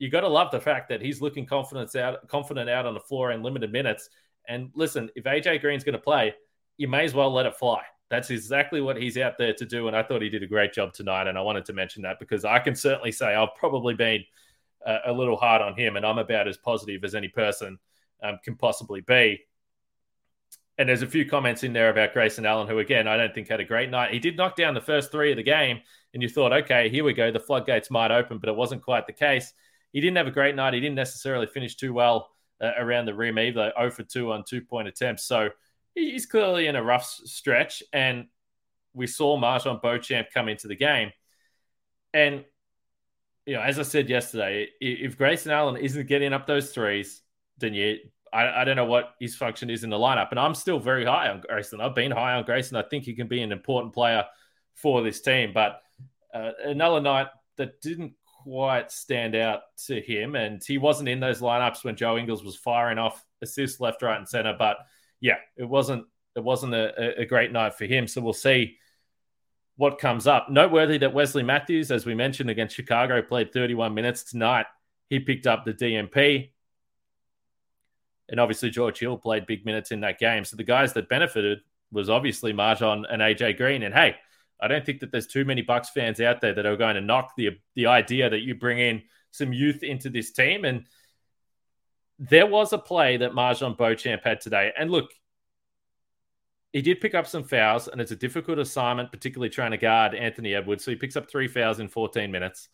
you 0.00 0.08
got 0.08 0.22
to 0.22 0.28
love 0.28 0.50
the 0.50 0.58
fact 0.58 0.88
that 0.88 1.00
he's 1.00 1.20
looking 1.20 1.46
confidence 1.46 1.94
out, 1.94 2.26
confident 2.26 2.68
out 2.68 2.86
on 2.86 2.94
the 2.94 3.00
floor 3.00 3.30
in 3.30 3.42
limited 3.42 3.70
minutes. 3.70 4.08
And 4.48 4.70
listen, 4.74 5.10
if 5.14 5.24
AJ 5.24 5.60
Green's 5.60 5.84
going 5.84 5.92
to 5.92 5.98
play, 6.00 6.34
you 6.78 6.88
may 6.88 7.04
as 7.04 7.14
well 7.14 7.32
let 7.32 7.46
it 7.46 7.54
fly. 7.54 7.82
That's 8.08 8.30
exactly 8.30 8.80
what 8.80 8.96
he's 8.96 9.18
out 9.18 9.34
there 9.38 9.52
to 9.52 9.66
do. 9.66 9.86
And 9.86 9.96
I 9.96 10.02
thought 10.02 10.22
he 10.22 10.30
did 10.30 10.42
a 10.42 10.46
great 10.46 10.72
job 10.72 10.94
tonight. 10.94 11.28
And 11.28 11.36
I 11.36 11.42
wanted 11.42 11.66
to 11.66 11.74
mention 11.74 12.02
that 12.02 12.18
because 12.18 12.46
I 12.46 12.58
can 12.58 12.74
certainly 12.74 13.12
say 13.12 13.34
I've 13.34 13.54
probably 13.56 13.94
been 13.94 14.24
a, 14.86 14.98
a 15.06 15.12
little 15.12 15.36
hard 15.36 15.60
on 15.60 15.76
him, 15.76 15.96
and 15.96 16.06
I'm 16.06 16.18
about 16.18 16.48
as 16.48 16.56
positive 16.56 17.04
as 17.04 17.14
any 17.14 17.28
person 17.28 17.78
um, 18.22 18.38
can 18.42 18.56
possibly 18.56 19.02
be. 19.02 19.42
And 20.80 20.88
there's 20.88 21.02
a 21.02 21.06
few 21.06 21.24
comments 21.24 21.62
in 21.62 21.72
there 21.72 21.90
about 21.90 22.14
Grayson 22.14 22.46
Allen, 22.46 22.66
who 22.66 22.78
again 22.78 23.06
I 23.06 23.16
don't 23.16 23.32
think 23.34 23.48
had 23.48 23.60
a 23.60 23.64
great 23.64 23.90
night. 23.90 24.12
He 24.12 24.18
did 24.18 24.36
knock 24.36 24.56
down 24.56 24.74
the 24.74 24.80
first 24.80 25.12
three 25.12 25.30
of 25.30 25.36
the 25.36 25.42
game, 25.42 25.80
and 26.14 26.22
you 26.22 26.28
thought, 26.28 26.52
okay, 26.52 26.88
here 26.88 27.04
we 27.04 27.12
go, 27.12 27.30
the 27.30 27.38
floodgates 27.38 27.90
might 27.90 28.10
open, 28.10 28.38
but 28.38 28.48
it 28.48 28.56
wasn't 28.56 28.82
quite 28.82 29.06
the 29.06 29.12
case 29.12 29.52
he 29.92 30.00
didn't 30.00 30.16
have 30.16 30.26
a 30.26 30.32
great 30.32 30.54
night. 30.54 30.74
He 30.74 30.80
didn't 30.80 30.96
necessarily 30.96 31.46
finish 31.46 31.76
too 31.76 31.92
well 31.92 32.30
uh, 32.60 32.72
around 32.78 33.06
the 33.06 33.14
rim 33.14 33.38
either, 33.38 33.72
0 33.78 33.90
for 33.90 34.02
2 34.02 34.32
on 34.32 34.44
two 34.46 34.60
point 34.60 34.88
attempts. 34.88 35.24
So 35.24 35.50
he's 35.94 36.26
clearly 36.26 36.66
in 36.66 36.76
a 36.76 36.82
rough 36.82 37.04
stretch. 37.04 37.82
And 37.92 38.26
we 38.94 39.06
saw 39.06 39.38
MarJon 39.38 39.82
Beauchamp 39.82 40.28
come 40.32 40.48
into 40.48 40.68
the 40.68 40.76
game. 40.76 41.10
And, 42.12 42.44
you 43.46 43.54
know, 43.54 43.62
as 43.62 43.78
I 43.78 43.82
said 43.82 44.08
yesterday, 44.08 44.68
if 44.80 45.16
Grayson 45.16 45.52
Allen 45.52 45.76
isn't 45.76 46.08
getting 46.08 46.32
up 46.32 46.46
those 46.46 46.72
threes, 46.72 47.22
then 47.58 47.74
you, 47.74 47.98
I, 48.32 48.62
I 48.62 48.64
don't 48.64 48.76
know 48.76 48.84
what 48.84 49.14
his 49.18 49.36
function 49.36 49.70
is 49.70 49.84
in 49.84 49.90
the 49.90 49.96
lineup. 49.96 50.30
And 50.30 50.38
I'm 50.38 50.54
still 50.54 50.78
very 50.78 51.04
high 51.04 51.28
on 51.28 51.40
Grayson. 51.40 51.80
I've 51.80 51.94
been 51.94 52.10
high 52.10 52.34
on 52.34 52.44
Grayson. 52.44 52.76
I 52.76 52.82
think 52.82 53.04
he 53.04 53.14
can 53.14 53.26
be 53.26 53.42
an 53.42 53.52
important 53.52 53.92
player 53.92 54.24
for 54.74 55.02
this 55.02 55.20
team. 55.20 55.52
But 55.52 55.80
uh, 56.32 56.52
another 56.64 57.00
night 57.00 57.28
that 57.56 57.80
didn't 57.80 58.14
quite 58.42 58.90
stand 58.90 59.34
out 59.34 59.62
to 59.86 60.00
him. 60.00 60.34
And 60.34 60.62
he 60.64 60.78
wasn't 60.78 61.08
in 61.08 61.20
those 61.20 61.40
lineups 61.40 61.84
when 61.84 61.96
Joe 61.96 62.16
Ingles 62.16 62.44
was 62.44 62.56
firing 62.56 62.98
off 62.98 63.24
assists 63.42 63.80
left, 63.80 64.02
right, 64.02 64.18
and 64.18 64.28
center. 64.28 64.54
But 64.58 64.78
yeah, 65.20 65.36
it 65.56 65.64
wasn't 65.64 66.06
it 66.36 66.44
wasn't 66.44 66.74
a, 66.74 67.20
a 67.20 67.26
great 67.26 67.52
night 67.52 67.74
for 67.74 67.86
him. 67.86 68.06
So 68.06 68.20
we'll 68.20 68.32
see 68.32 68.76
what 69.76 69.98
comes 69.98 70.26
up. 70.26 70.50
Noteworthy 70.50 70.98
that 70.98 71.14
Wesley 71.14 71.42
Matthews, 71.42 71.90
as 71.90 72.06
we 72.06 72.14
mentioned 72.14 72.50
against 72.50 72.76
Chicago, 72.76 73.20
played 73.22 73.52
31 73.52 73.94
minutes 73.94 74.22
tonight. 74.24 74.66
He 75.08 75.18
picked 75.18 75.46
up 75.46 75.64
the 75.64 75.72
DNP. 75.72 76.50
And 78.30 78.40
obviously, 78.40 78.70
George 78.70 78.98
Hill 78.98 79.18
played 79.18 79.46
big 79.46 79.66
minutes 79.66 79.90
in 79.90 80.00
that 80.00 80.18
game. 80.18 80.44
So 80.44 80.56
the 80.56 80.64
guys 80.64 80.92
that 80.94 81.08
benefited 81.08 81.60
was 81.92 82.08
obviously 82.08 82.52
MarJon 82.52 83.04
and 83.10 83.20
AJ 83.20 83.56
Green. 83.56 83.82
And 83.82 83.92
hey, 83.92 84.16
I 84.60 84.68
don't 84.68 84.86
think 84.86 85.00
that 85.00 85.10
there's 85.10 85.26
too 85.26 85.44
many 85.44 85.62
Bucks 85.62 85.90
fans 85.90 86.20
out 86.20 86.40
there 86.40 86.54
that 86.54 86.66
are 86.66 86.76
going 86.76 86.94
to 86.94 87.00
knock 87.00 87.32
the 87.36 87.58
the 87.74 87.86
idea 87.86 88.30
that 88.30 88.40
you 88.40 88.54
bring 88.54 88.78
in 88.78 89.02
some 89.32 89.52
youth 89.52 89.82
into 89.82 90.10
this 90.10 90.32
team. 90.32 90.64
And 90.64 90.86
there 92.18 92.46
was 92.46 92.72
a 92.72 92.78
play 92.78 93.16
that 93.16 93.32
MarJon 93.32 93.76
Beauchamp 93.76 94.22
had 94.22 94.40
today. 94.40 94.72
And 94.78 94.90
look, 94.90 95.10
he 96.72 96.82
did 96.82 97.00
pick 97.00 97.14
up 97.14 97.26
some 97.26 97.42
fouls, 97.42 97.88
and 97.88 98.00
it's 98.00 98.12
a 98.12 98.16
difficult 98.16 98.58
assignment, 98.58 99.10
particularly 99.10 99.50
trying 99.50 99.72
to 99.72 99.76
guard 99.76 100.14
Anthony 100.14 100.54
Edwards. 100.54 100.84
So 100.84 100.92
he 100.92 100.96
picks 100.96 101.16
up 101.16 101.28
three 101.28 101.48
fouls 101.48 101.80
in 101.80 101.88
14 101.88 102.30
minutes. 102.30 102.68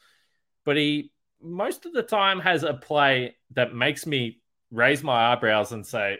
But 0.64 0.76
he 0.76 1.12
most 1.40 1.86
of 1.86 1.92
the 1.92 2.02
time 2.02 2.40
has 2.40 2.62
a 2.62 2.74
play 2.74 3.36
that 3.54 3.74
makes 3.74 4.06
me 4.06 4.40
raise 4.70 5.02
my 5.02 5.32
eyebrows 5.32 5.72
and 5.72 5.86
say, 5.86 6.18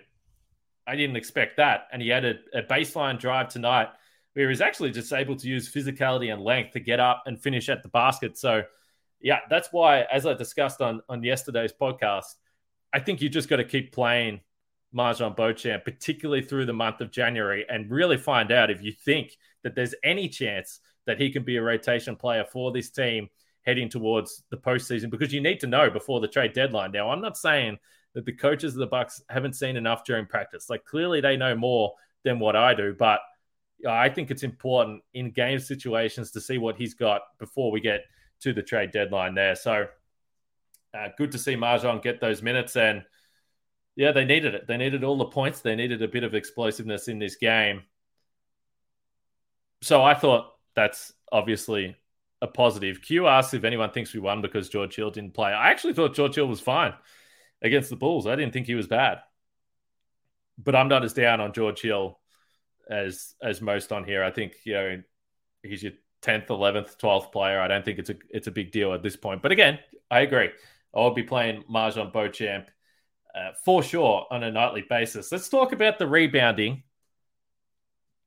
I 0.87 0.97
didn't 0.97 1.17
expect 1.17 1.57
that. 1.57 1.88
And 1.93 2.00
he 2.00 2.09
had 2.09 2.25
a, 2.25 2.35
a 2.55 2.62
baseline 2.62 3.19
drive 3.19 3.49
tonight 3.49 3.88
where 4.35 4.49
he's 4.49 4.61
actually 4.61 4.91
just 4.91 5.12
able 5.12 5.37
to 5.37 5.49
use 5.49 5.73
physicality 5.73 6.33
and 6.33 6.43
length 6.43 6.73
to 6.73 6.81
get 6.81 7.00
up 7.00 7.23
and 7.26 7.41
finish 7.41 7.69
at 7.69 7.83
the 7.83 7.88
basket. 7.88 8.38
So, 8.38 8.62
yeah, 9.21 9.41
that's 9.50 9.69
why, 9.73 10.03
as 10.12 10.26
I 10.26 10.35
discussed 10.35 10.81
on, 10.81 11.00
on 11.09 11.23
yesterday's 11.23 11.73
podcast, 11.73 12.35
I 12.93 13.00
think 13.00 13.21
you 13.21 13.29
just 13.29 13.49
got 13.49 13.57
to 13.57 13.65
keep 13.65 13.93
playing 13.93 14.41
MarJon 14.95 15.37
Beauchamp, 15.37 15.85
particularly 15.85 16.43
through 16.43 16.67
the 16.67 16.73
month 16.73 17.00
of 17.00 17.11
January, 17.11 17.65
and 17.69 17.91
really 17.91 18.17
find 18.17 18.53
out 18.53 18.71
if 18.71 18.83
you 18.83 18.93
think 18.93 19.37
that 19.62 19.75
there's 19.75 19.95
any 20.05 20.29
chance 20.29 20.81
that 21.07 21.21
he 21.21 21.31
can 21.31 21.43
be 21.43 21.57
a 21.57 21.62
rotation 21.62 22.15
player 22.15 22.45
for 22.45 22.73
this 22.73 22.91
team 22.91 23.29
heading 23.62 23.88
towards 23.88 24.45
the 24.50 24.57
postseason 24.57 25.11
because 25.11 25.33
you 25.33 25.41
need 25.41 25.61
to 25.61 25.67
know 25.67 25.91
before 25.91 26.21
the 26.21 26.29
trade 26.29 26.53
deadline. 26.53 26.93
Now, 26.93 27.11
I'm 27.11 27.21
not 27.21 27.37
saying 27.37 27.79
that 28.16 28.25
the 28.25 28.32
coaches 28.32 28.73
of 28.73 28.78
the 28.78 28.87
Bucks 28.87 29.23
haven't 29.28 29.52
seen 29.52 29.76
enough 29.76 30.02
during 30.02 30.25
practice. 30.25 30.70
Like 30.70 30.87
clearly 30.87 31.20
they 31.20 31.37
know 31.37 31.54
more 31.54 31.92
than 32.25 32.38
what 32.38 32.56
I 32.56 32.73
do, 32.73 32.94
but 32.99 33.20
I 33.87 34.08
think 34.08 34.30
it's 34.30 34.42
important 34.42 35.02
in 35.12 35.32
game 35.32 35.58
situations 35.58 36.30
to 36.30 36.40
see 36.40 36.56
what 36.56 36.76
he's 36.76 36.94
got 36.94 37.20
before 37.38 37.70
we 37.70 37.78
get 37.78 38.04
to 38.40 38.54
the 38.54 38.62
trade 38.62 38.90
deadline 38.90 39.35
there. 39.35 39.54
So 39.54 39.88
uh, 40.94 41.08
good 41.18 41.30
to 41.32 41.38
see 41.38 41.56
MarJon 41.56 42.02
get 42.02 42.18
those 42.18 42.40
minutes 42.40 42.75
and 42.76 43.04
yeah, 43.96 44.12
they 44.12 44.25
needed 44.25 44.54
it. 44.54 44.66
They 44.66 44.78
needed 44.78 45.04
all 45.04 45.18
the 45.18 45.26
points. 45.26 45.61
They 45.61 45.76
needed 45.76 46.00
a 46.00 46.08
bit 46.08 46.25
of 46.25 46.35
explosiveness 46.35 47.08
in 47.08 47.18
this 47.18 47.37
game. 47.37 47.82
So 49.82 50.02
I 50.02 50.14
thought 50.14 50.54
that's 50.75 51.12
obviously 51.30 51.96
a 52.40 52.46
positive. 52.46 53.02
Q 53.02 53.26
asks 53.26 53.52
if 53.52 53.64
anyone 53.64 53.90
thinks 53.90 54.14
we 54.14 54.20
won 54.20 54.40
because 54.40 54.70
George 54.70 54.96
Hill 54.96 55.11
didn't 55.11 55.35
play. 55.35 55.52
I 55.52 55.68
actually 55.68 55.92
thought 55.92 56.14
George 56.14 56.37
Hill 56.37 56.46
was 56.46 56.61
fine 56.61 56.94
against 57.62 57.90
the 57.90 57.96
Bulls. 57.96 58.26
I 58.26 58.36
didn't 58.36 58.52
think 58.52 58.66
he 58.66 58.75
was 58.75 58.86
bad. 58.86 59.18
But 60.58 60.75
I'm 60.75 60.88
not 60.88 61.04
as 61.04 61.12
down 61.12 61.40
on 61.40 61.52
George 61.52 61.80
Hill 61.80 62.18
as 62.88 63.34
as 63.42 63.60
most 63.60 63.92
on 63.92 64.04
here. 64.04 64.25
I 64.25 64.30
think 64.30 64.54
you 64.64 64.72
know 64.75 65.02
he's 65.62 65.82
your 65.82 65.92
tenth, 66.22 66.50
eleventh, 66.50 66.98
twelfth 66.98 67.32
player. 67.32 67.60
I 67.60 67.68
don't 67.68 67.84
think 67.84 67.98
it's 67.98 68.10
a 68.10 68.16
it's 68.30 68.46
a 68.46 68.52
big 68.52 68.72
deal 68.72 68.94
at 68.94 69.02
this 69.02 69.16
point. 69.16 69.42
But 69.42 69.52
again, 69.52 69.78
I 70.10 70.20
agree. 70.20 70.50
I 70.94 71.00
will 71.00 71.10
be 71.10 71.22
playing 71.22 71.64
MarJon 71.70 72.12
Beauchamp 72.12 72.70
uh, 73.34 73.50
for 73.64 73.82
sure 73.82 74.26
on 74.30 74.42
a 74.42 74.50
nightly 74.50 74.84
basis. 74.88 75.30
Let's 75.30 75.48
talk 75.48 75.72
about 75.72 75.98
the 75.98 76.06
rebounding 76.06 76.84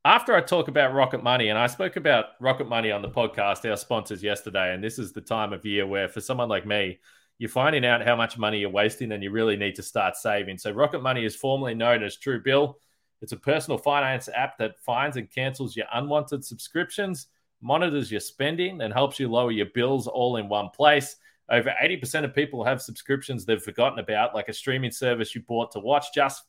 after 0.06 0.34
I 0.34 0.42
talk 0.42 0.70
about 0.70 0.94
Rocket 0.94 1.24
Money, 1.24 1.50
and 1.50 1.60
I 1.60 1.68
spoke 1.68 1.98
about 1.98 2.28
Rocket 2.40 2.70
Money 2.70 2.92
on 2.92 3.02
the 3.02 3.10
podcast, 3.10 3.70
our 3.70 3.76
sponsors 3.76 4.24
yesterday, 4.24 4.74
and 4.74 4.84
this 4.84 4.98
is 4.98 5.12
the 5.12 5.22
time 5.22 5.52
of 5.52 5.66
year 5.66 5.86
where 5.86 6.08
for 6.08 6.22
someone 6.22 6.48
like 6.48 6.66
me, 6.66 7.00
you're 7.40 7.50
finding 7.50 7.86
out 7.86 8.06
how 8.06 8.16
much 8.16 8.38
money 8.38 8.60
you're 8.60 8.70
wasting 8.70 9.14
and 9.14 9.24
you 9.24 9.32
really 9.32 9.56
need 9.56 9.74
to 9.76 9.84
start 9.84 10.16
saving. 10.18 10.58
So, 10.58 10.72
Rocket 10.72 11.02
Money 11.02 11.26
is 11.26 11.36
formerly 11.36 11.74
known 11.74 12.04
as 12.04 12.18
True 12.18 12.42
Bill. 12.42 12.78
It's 13.22 13.32
a 13.32 13.38
personal 13.38 13.78
finance 13.78 14.30
app 14.34 14.58
that 14.60 14.80
finds 14.80 15.18
and 15.18 15.32
cancels 15.32 15.76
your 15.76 15.88
unwanted 15.94 16.46
subscriptions, 16.46 17.28
monitors 17.62 18.12
your 18.12 18.20
spending, 18.20 18.82
and 18.82 18.94
helps 18.94 19.20
you 19.20 19.30
lower 19.30 19.52
your 19.52 19.68
bills 19.74 20.08
all 20.08 20.38
in 20.38 20.48
one 20.50 20.70
place. 20.70 21.16
Over 21.50 21.74
80% 21.82 22.26
of 22.26 22.36
people 22.36 22.64
have 22.64 22.82
subscriptions 22.82 23.46
they've 23.46 23.62
forgotten 23.62 24.00
about, 24.00 24.36
like 24.36 24.50
a 24.50 24.54
streaming 24.54 24.92
service 24.92 25.34
you 25.34 25.42
bought 25.42 25.72
to 25.72 25.80
watch 25.80 26.14
just, 26.14 26.44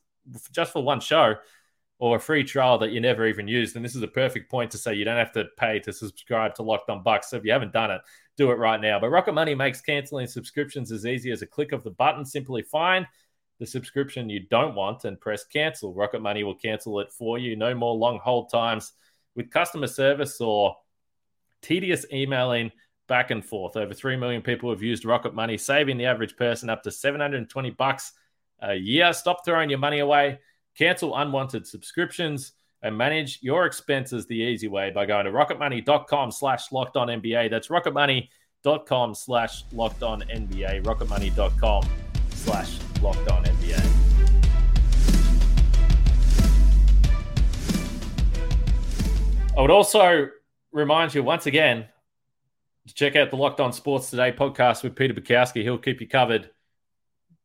just 0.52 0.72
for 0.72 0.82
one 0.82 1.00
show 1.00 1.36
or 2.00 2.16
a 2.16 2.20
free 2.20 2.42
trial 2.42 2.78
that 2.78 2.92
you 2.92 3.00
never 3.00 3.26
even 3.26 3.46
used. 3.46 3.76
And 3.76 3.84
this 3.84 3.94
is 3.94 4.02
a 4.02 4.08
perfect 4.08 4.50
point 4.50 4.70
to 4.70 4.78
say 4.78 4.94
you 4.94 5.04
don't 5.04 5.18
have 5.18 5.32
to 5.32 5.44
pay 5.58 5.78
to 5.80 5.92
subscribe 5.92 6.54
to 6.54 6.62
Locked 6.62 6.88
On 6.88 7.02
Bucks. 7.02 7.28
So 7.28 7.36
if 7.36 7.44
you 7.44 7.52
haven't 7.52 7.74
done 7.74 7.90
it, 7.90 8.00
do 8.38 8.50
it 8.50 8.54
right 8.54 8.80
now. 8.80 8.98
But 8.98 9.10
Rocket 9.10 9.34
Money 9.34 9.54
makes 9.54 9.82
canceling 9.82 10.26
subscriptions 10.26 10.90
as 10.90 11.04
easy 11.04 11.30
as 11.30 11.42
a 11.42 11.46
click 11.46 11.72
of 11.72 11.84
the 11.84 11.90
button. 11.90 12.24
Simply 12.24 12.62
find 12.62 13.06
the 13.58 13.66
subscription 13.66 14.30
you 14.30 14.40
don't 14.48 14.74
want 14.74 15.04
and 15.04 15.20
press 15.20 15.44
cancel. 15.44 15.92
Rocket 15.92 16.22
Money 16.22 16.42
will 16.42 16.54
cancel 16.54 17.00
it 17.00 17.12
for 17.12 17.38
you. 17.38 17.54
No 17.54 17.74
more 17.74 17.94
long 17.94 18.18
hold 18.18 18.50
times 18.50 18.94
with 19.34 19.50
customer 19.50 19.86
service 19.86 20.40
or 20.40 20.76
tedious 21.60 22.06
emailing 22.10 22.72
back 23.08 23.30
and 23.30 23.44
forth. 23.44 23.76
Over 23.76 23.92
3 23.92 24.16
million 24.16 24.40
people 24.40 24.70
have 24.70 24.82
used 24.82 25.04
Rocket 25.04 25.34
Money, 25.34 25.58
saving 25.58 25.98
the 25.98 26.06
average 26.06 26.34
person 26.38 26.70
up 26.70 26.82
to 26.84 26.90
720 26.90 27.70
bucks 27.72 28.12
a 28.60 28.74
year. 28.74 29.12
Stop 29.12 29.44
throwing 29.44 29.68
your 29.68 29.78
money 29.78 29.98
away 29.98 30.38
Cancel 30.76 31.16
unwanted 31.16 31.66
subscriptions 31.66 32.52
and 32.82 32.96
manage 32.96 33.38
your 33.42 33.66
expenses 33.66 34.26
the 34.26 34.34
easy 34.34 34.68
way 34.68 34.90
by 34.90 35.06
going 35.06 35.26
to 35.26 35.30
rocketmoney.com 35.30 36.30
slash 36.30 36.72
locked 36.72 36.96
on 36.96 37.08
NBA. 37.08 37.50
That's 37.50 37.68
rocketmoney.com 37.68 39.14
slash 39.14 39.64
locked 39.72 40.02
on 40.02 40.22
NBA. 40.22 40.82
Rocketmoney.com 40.84 41.82
slash 42.30 42.78
locked 43.02 43.28
on 43.30 43.44
NBA. 43.44 44.10
I 49.56 49.60
would 49.60 49.70
also 49.70 50.28
remind 50.72 51.14
you 51.14 51.22
once 51.22 51.46
again 51.46 51.86
to 52.86 52.94
check 52.94 53.16
out 53.16 53.30
the 53.30 53.36
Locked 53.36 53.60
On 53.60 53.72
Sports 53.72 54.08
Today 54.08 54.32
podcast 54.32 54.82
with 54.82 54.96
Peter 54.96 55.12
Bukowski. 55.12 55.62
He'll 55.62 55.76
keep 55.76 56.00
you 56.00 56.08
covered 56.08 56.50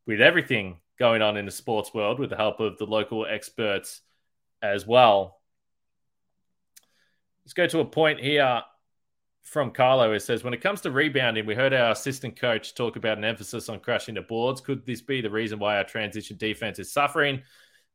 with 0.05 0.21
everything 0.21 0.77
going 0.97 1.21
on 1.21 1.37
in 1.37 1.45
the 1.45 1.51
sports 1.51 1.93
world 1.93 2.19
with 2.19 2.29
the 2.29 2.35
help 2.35 2.59
of 2.59 2.77
the 2.77 2.85
local 2.85 3.25
experts 3.25 4.01
as 4.61 4.87
well. 4.87 5.41
Let's 7.43 7.53
go 7.53 7.67
to 7.67 7.79
a 7.79 7.85
point 7.85 8.19
here 8.19 8.61
from 9.43 9.71
Carlo. 9.71 10.11
It 10.13 10.21
says, 10.21 10.43
when 10.43 10.53
it 10.53 10.61
comes 10.61 10.81
to 10.81 10.91
rebounding, 10.91 11.45
we 11.45 11.53
heard 11.53 11.73
our 11.73 11.91
assistant 11.91 12.39
coach 12.39 12.73
talk 12.73 12.95
about 12.95 13.17
an 13.17 13.23
emphasis 13.23 13.69
on 13.69 13.79
crashing 13.79 14.15
the 14.15 14.21
boards. 14.21 14.61
Could 14.61 14.85
this 14.85 15.01
be 15.01 15.21
the 15.21 15.29
reason 15.29 15.59
why 15.59 15.77
our 15.77 15.83
transition 15.83 16.37
defense 16.37 16.79
is 16.79 16.91
suffering? 16.91 17.43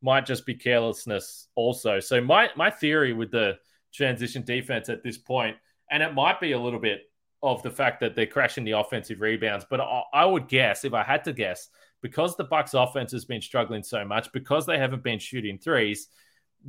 Might 0.02 0.26
just 0.26 0.46
be 0.46 0.54
carelessness 0.54 1.48
also. 1.56 2.00
So 2.00 2.20
my 2.20 2.48
my 2.56 2.70
theory 2.70 3.12
with 3.12 3.30
the 3.30 3.58
transition 3.92 4.42
defense 4.44 4.88
at 4.88 5.02
this 5.02 5.18
point, 5.18 5.56
and 5.90 6.02
it 6.02 6.14
might 6.14 6.40
be 6.40 6.52
a 6.52 6.60
little 6.60 6.78
bit 6.78 7.02
of 7.42 7.62
the 7.62 7.70
fact 7.70 8.00
that 8.00 8.14
they're 8.14 8.26
crashing 8.26 8.64
the 8.64 8.72
offensive 8.72 9.20
rebounds, 9.20 9.66
but 9.68 9.80
I, 9.80 10.02
I 10.12 10.24
would 10.26 10.46
guess, 10.46 10.84
if 10.84 10.94
I 10.94 11.02
had 11.02 11.24
to 11.24 11.32
guess, 11.32 11.68
because 12.02 12.36
the 12.36 12.44
Bucks 12.44 12.74
offense 12.74 13.12
has 13.12 13.24
been 13.24 13.42
struggling 13.42 13.82
so 13.82 14.04
much, 14.04 14.32
because 14.32 14.66
they 14.66 14.78
haven't 14.78 15.02
been 15.02 15.18
shooting 15.18 15.58
threes, 15.58 16.08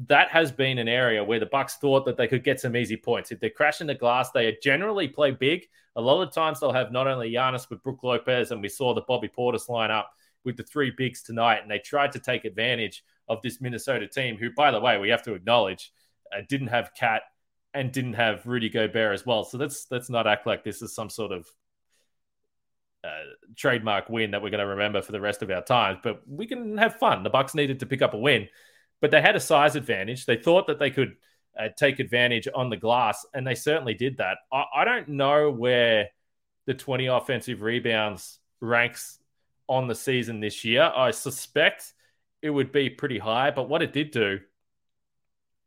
that 0.07 0.29
has 0.29 0.51
been 0.51 0.77
an 0.77 0.87
area 0.87 1.23
where 1.23 1.39
the 1.39 1.45
Bucks 1.45 1.75
thought 1.75 2.05
that 2.05 2.17
they 2.17 2.27
could 2.27 2.43
get 2.43 2.59
some 2.59 2.75
easy 2.75 2.97
points. 2.97 3.31
If 3.31 3.39
they're 3.39 3.49
crashing 3.49 3.87
the 3.87 3.95
glass, 3.95 4.31
they 4.31 4.57
generally 4.61 5.07
play 5.07 5.31
big. 5.31 5.67
A 5.95 6.01
lot 6.01 6.21
of 6.21 6.33
times 6.33 6.59
they'll 6.59 6.71
have 6.71 6.91
not 6.91 7.07
only 7.07 7.31
Giannis 7.31 7.67
but 7.69 7.83
Brook 7.83 8.03
Lopez, 8.03 8.51
and 8.51 8.61
we 8.61 8.69
saw 8.69 8.93
the 8.93 9.01
Bobby 9.01 9.29
Portis 9.29 9.67
line 9.69 9.91
up 9.91 10.11
with 10.43 10.57
the 10.57 10.63
three 10.63 10.91
bigs 10.97 11.21
tonight, 11.21 11.59
and 11.61 11.69
they 11.69 11.79
tried 11.79 12.13
to 12.13 12.19
take 12.19 12.45
advantage 12.45 13.03
of 13.27 13.41
this 13.41 13.61
Minnesota 13.61 14.07
team, 14.07 14.37
who, 14.37 14.49
by 14.51 14.71
the 14.71 14.79
way, 14.79 14.97
we 14.97 15.09
have 15.09 15.23
to 15.23 15.33
acknowledge, 15.33 15.91
uh, 16.35 16.41
didn't 16.47 16.67
have 16.67 16.93
Cat 16.97 17.23
and 17.73 17.91
didn't 17.91 18.13
have 18.13 18.45
Rudy 18.45 18.69
Gobert 18.69 19.13
as 19.13 19.25
well. 19.25 19.43
So 19.43 19.57
let's 19.57 19.87
let's 19.91 20.09
not 20.09 20.27
act 20.27 20.47
like 20.47 20.63
this 20.63 20.81
is 20.81 20.93
some 20.93 21.09
sort 21.09 21.31
of 21.31 21.47
uh, 23.03 23.53
trademark 23.55 24.09
win 24.09 24.31
that 24.31 24.41
we're 24.41 24.49
going 24.49 24.59
to 24.59 24.67
remember 24.67 25.01
for 25.01 25.11
the 25.11 25.21
rest 25.21 25.41
of 25.41 25.49
our 25.49 25.63
times. 25.63 25.99
But 26.03 26.21
we 26.27 26.45
can 26.45 26.77
have 26.77 26.97
fun. 26.97 27.23
The 27.23 27.29
Bucks 27.29 27.55
needed 27.55 27.79
to 27.79 27.85
pick 27.85 28.01
up 28.01 28.13
a 28.13 28.17
win, 28.17 28.47
but 28.99 29.11
they 29.11 29.21
had 29.21 29.35
a 29.35 29.39
size 29.39 29.75
advantage. 29.75 30.25
They 30.25 30.37
thought 30.37 30.67
that 30.67 30.79
they 30.79 30.91
could 30.91 31.15
uh, 31.59 31.69
take 31.77 31.99
advantage 31.99 32.47
on 32.53 32.69
the 32.69 32.77
glass, 32.77 33.25
and 33.33 33.45
they 33.45 33.55
certainly 33.55 33.93
did 33.93 34.17
that. 34.17 34.37
I, 34.51 34.65
I 34.75 34.85
don't 34.85 35.09
know 35.09 35.51
where 35.51 36.09
the 36.67 36.73
20 36.73 37.07
offensive 37.07 37.61
rebounds 37.61 38.39
ranks 38.59 39.19
on 39.67 39.87
the 39.87 39.95
season 39.95 40.39
this 40.39 40.63
year. 40.63 40.83
I 40.83 41.11
suspect 41.11 41.93
it 42.41 42.49
would 42.49 42.71
be 42.71 42.89
pretty 42.89 43.19
high, 43.19 43.51
but 43.51 43.69
what 43.69 43.81
it 43.81 43.93
did 43.93 44.11
do 44.11 44.39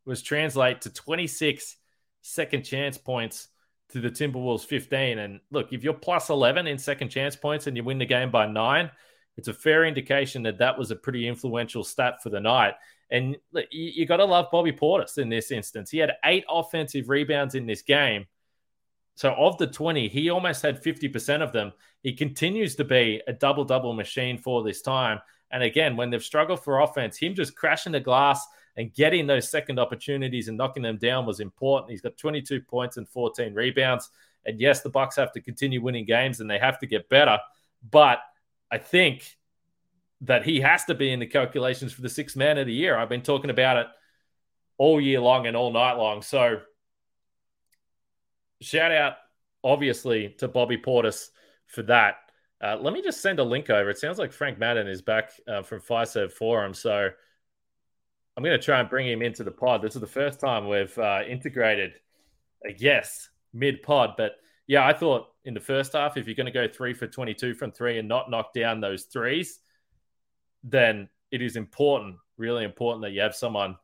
was 0.04 0.22
translate 0.22 0.82
to 0.82 0.90
26 0.90 1.76
second 2.20 2.62
chance 2.62 2.98
points 2.98 3.48
to 3.94 4.00
the 4.00 4.10
Timberwolves 4.10 4.66
15. 4.66 5.20
And 5.20 5.40
look, 5.52 5.72
if 5.72 5.84
you're 5.84 5.94
plus 5.94 6.28
11 6.28 6.66
in 6.66 6.76
second 6.78 7.10
chance 7.10 7.36
points 7.36 7.68
and 7.68 7.76
you 7.76 7.84
win 7.84 7.98
the 7.98 8.04
game 8.04 8.30
by 8.30 8.44
nine, 8.44 8.90
it's 9.36 9.46
a 9.46 9.54
fair 9.54 9.84
indication 9.84 10.42
that 10.42 10.58
that 10.58 10.76
was 10.76 10.90
a 10.90 10.96
pretty 10.96 11.28
influential 11.28 11.84
stat 11.84 12.20
for 12.20 12.28
the 12.28 12.40
night. 12.40 12.74
And 13.10 13.36
you, 13.52 13.66
you 13.70 14.06
got 14.06 14.16
to 14.16 14.24
love 14.24 14.46
Bobby 14.50 14.72
Portis 14.72 15.18
in 15.18 15.28
this 15.28 15.52
instance. 15.52 15.90
He 15.90 15.98
had 15.98 16.12
eight 16.24 16.44
offensive 16.50 17.08
rebounds 17.08 17.54
in 17.54 17.66
this 17.66 17.82
game. 17.82 18.26
So 19.14 19.32
of 19.34 19.58
the 19.58 19.68
20, 19.68 20.08
he 20.08 20.28
almost 20.28 20.62
had 20.62 20.82
50% 20.82 21.40
of 21.40 21.52
them. 21.52 21.72
He 22.02 22.14
continues 22.14 22.74
to 22.74 22.84
be 22.84 23.22
a 23.28 23.32
double 23.32 23.64
double 23.64 23.92
machine 23.92 24.38
for 24.38 24.64
this 24.64 24.82
time. 24.82 25.20
And 25.52 25.62
again, 25.62 25.96
when 25.96 26.10
they've 26.10 26.22
struggled 26.22 26.64
for 26.64 26.80
offense, 26.80 27.16
him 27.16 27.36
just 27.36 27.54
crashing 27.54 27.92
the 27.92 28.00
glass 28.00 28.44
and 28.76 28.92
getting 28.94 29.26
those 29.26 29.50
second 29.50 29.78
opportunities 29.78 30.48
and 30.48 30.56
knocking 30.56 30.82
them 30.82 30.96
down 30.96 31.26
was 31.26 31.40
important. 31.40 31.90
He's 31.90 32.00
got 32.00 32.16
22 32.16 32.60
points 32.62 32.96
and 32.96 33.08
14 33.08 33.54
rebounds. 33.54 34.10
And 34.46 34.60
yes, 34.60 34.80
the 34.82 34.90
Bucks 34.90 35.16
have 35.16 35.32
to 35.32 35.40
continue 35.40 35.80
winning 35.80 36.04
games 36.04 36.40
and 36.40 36.50
they 36.50 36.58
have 36.58 36.78
to 36.80 36.86
get 36.86 37.08
better. 37.08 37.38
But 37.88 38.20
I 38.70 38.78
think 38.78 39.36
that 40.22 40.44
he 40.44 40.60
has 40.60 40.84
to 40.86 40.94
be 40.94 41.12
in 41.12 41.20
the 41.20 41.26
calculations 41.26 41.92
for 41.92 42.02
the 42.02 42.08
sixth 42.08 42.36
man 42.36 42.58
of 42.58 42.66
the 42.66 42.72
year. 42.72 42.96
I've 42.96 43.08
been 43.08 43.22
talking 43.22 43.50
about 43.50 43.76
it 43.76 43.86
all 44.78 45.00
year 45.00 45.20
long 45.20 45.46
and 45.46 45.56
all 45.56 45.72
night 45.72 45.94
long. 45.94 46.22
So 46.22 46.60
shout 48.60 48.90
out, 48.90 49.14
obviously, 49.62 50.30
to 50.38 50.48
Bobby 50.48 50.78
Portis 50.78 51.28
for 51.66 51.82
that. 51.84 52.16
Uh, 52.60 52.76
let 52.80 52.92
me 52.92 53.02
just 53.02 53.20
send 53.20 53.38
a 53.38 53.44
link 53.44 53.70
over. 53.70 53.90
It 53.90 53.98
sounds 53.98 54.18
like 54.18 54.32
Frank 54.32 54.58
Madden 54.58 54.88
is 54.88 55.02
back 55.02 55.32
uh, 55.46 55.62
from 55.62 55.80
Fiserv 55.80 56.32
Forum. 56.32 56.72
So 56.72 57.10
I'm 58.36 58.42
going 58.42 58.58
to 58.58 58.64
try 58.64 58.80
and 58.80 58.88
bring 58.88 59.06
him 59.06 59.22
into 59.22 59.44
the 59.44 59.50
pod. 59.50 59.82
This 59.82 59.94
is 59.94 60.00
the 60.00 60.06
first 60.06 60.40
time 60.40 60.68
we've 60.68 60.96
uh, 60.98 61.22
integrated 61.28 61.94
a 62.64 62.72
guest 62.72 63.30
mid 63.52 63.82
pod. 63.82 64.14
But 64.16 64.32
yeah, 64.66 64.86
I 64.86 64.92
thought 64.92 65.28
in 65.44 65.54
the 65.54 65.60
first 65.60 65.92
half, 65.92 66.16
if 66.16 66.26
you're 66.26 66.34
going 66.34 66.46
to 66.46 66.52
go 66.52 66.66
three 66.66 66.94
for 66.94 67.06
22 67.06 67.54
from 67.54 67.70
three 67.70 67.98
and 67.98 68.08
not 68.08 68.30
knock 68.30 68.52
down 68.52 68.80
those 68.80 69.04
threes, 69.04 69.60
then 70.64 71.08
it 71.30 71.42
is 71.42 71.56
important, 71.56 72.16
really 72.36 72.64
important 72.64 73.02
that 73.02 73.12
you 73.12 73.20
have 73.20 73.34
someone 73.34 73.76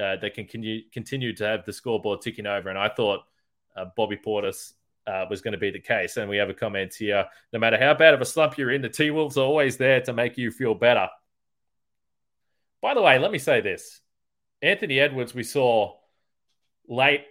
uh, 0.00 0.16
that 0.16 0.34
can 0.34 0.44
continue, 0.46 0.82
continue 0.92 1.34
to 1.34 1.44
have 1.44 1.64
the 1.64 1.72
scoreboard 1.72 2.20
ticking 2.20 2.46
over. 2.46 2.68
And 2.68 2.78
I 2.78 2.88
thought 2.88 3.20
uh, 3.76 3.86
Bobby 3.96 4.18
Portis 4.24 4.74
uh, 5.06 5.24
was 5.28 5.40
going 5.40 5.52
to 5.52 5.58
be 5.58 5.70
the 5.70 5.80
case. 5.80 6.16
And 6.16 6.28
we 6.28 6.36
have 6.36 6.50
a 6.50 6.54
comment 6.54 6.94
here 6.94 7.26
no 7.52 7.58
matter 7.58 7.78
how 7.78 7.94
bad 7.94 8.14
of 8.14 8.20
a 8.20 8.24
slump 8.24 8.58
you're 8.58 8.72
in, 8.72 8.82
the 8.82 8.88
T 8.88 9.10
Wolves 9.10 9.36
are 9.36 9.44
always 9.44 9.76
there 9.76 10.00
to 10.02 10.12
make 10.12 10.36
you 10.36 10.50
feel 10.50 10.74
better. 10.74 11.08
By 12.86 12.94
the 12.94 13.02
way, 13.02 13.18
let 13.18 13.32
me 13.32 13.38
say 13.38 13.60
this 13.60 14.00
Anthony 14.62 15.00
Edwards, 15.00 15.34
we 15.34 15.42
saw 15.42 15.96
late 16.86 17.24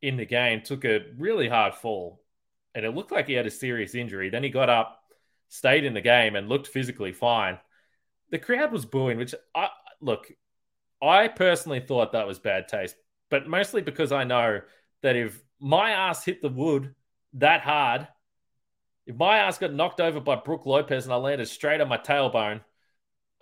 in 0.00 0.16
the 0.16 0.26
game, 0.26 0.62
took 0.62 0.84
a 0.84 1.04
really 1.16 1.48
hard 1.48 1.76
fall, 1.76 2.24
and 2.74 2.84
it 2.84 2.90
looked 2.90 3.12
like 3.12 3.28
he 3.28 3.34
had 3.34 3.46
a 3.46 3.52
serious 3.52 3.94
injury. 3.94 4.30
Then 4.30 4.42
he 4.42 4.48
got 4.48 4.68
up, 4.68 5.00
stayed 5.46 5.84
in 5.84 5.94
the 5.94 6.00
game, 6.00 6.34
and 6.34 6.48
looked 6.48 6.66
physically 6.66 7.12
fine. 7.12 7.56
The 8.32 8.40
crowd 8.40 8.72
was 8.72 8.84
booing, 8.84 9.16
which 9.16 9.32
I 9.54 9.68
look, 10.00 10.26
I 11.00 11.28
personally 11.28 11.78
thought 11.78 12.10
that 12.10 12.26
was 12.26 12.40
bad 12.40 12.66
taste, 12.66 12.96
but 13.30 13.46
mostly 13.46 13.80
because 13.80 14.10
I 14.10 14.24
know 14.24 14.62
that 15.02 15.14
if 15.14 15.40
my 15.60 15.92
ass 15.92 16.24
hit 16.24 16.42
the 16.42 16.48
wood 16.48 16.96
that 17.34 17.60
hard, 17.60 18.08
if 19.06 19.14
my 19.14 19.38
ass 19.38 19.58
got 19.58 19.72
knocked 19.72 20.00
over 20.00 20.18
by 20.18 20.34
Brook 20.34 20.66
Lopez 20.66 21.04
and 21.04 21.14
I 21.14 21.16
landed 21.18 21.46
straight 21.46 21.80
on 21.80 21.86
my 21.86 21.98
tailbone, 21.98 22.62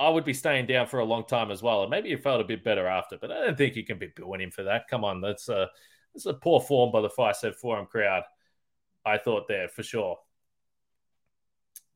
I 0.00 0.08
would 0.08 0.24
be 0.24 0.32
staying 0.32 0.66
down 0.66 0.86
for 0.86 1.00
a 1.00 1.04
long 1.04 1.26
time 1.26 1.50
as 1.50 1.62
well. 1.62 1.82
And 1.82 1.90
maybe 1.90 2.10
it 2.10 2.22
felt 2.22 2.40
a 2.40 2.44
bit 2.44 2.64
better 2.64 2.86
after, 2.86 3.18
but 3.18 3.30
I 3.30 3.44
don't 3.44 3.58
think 3.58 3.76
you 3.76 3.84
can 3.84 3.98
be 3.98 4.08
booing 4.16 4.40
him 4.40 4.50
for 4.50 4.62
that. 4.62 4.88
Come 4.88 5.04
on, 5.04 5.20
that's 5.20 5.48
a 5.50 5.68
that's 6.14 6.26
a 6.26 6.32
poor 6.32 6.60
form 6.60 6.90
by 6.90 7.02
the 7.02 7.10
Fiserv 7.10 7.54
Forum 7.56 7.86
crowd. 7.86 8.22
I 9.04 9.18
thought 9.18 9.46
there 9.46 9.68
for 9.68 9.82
sure. 9.82 10.18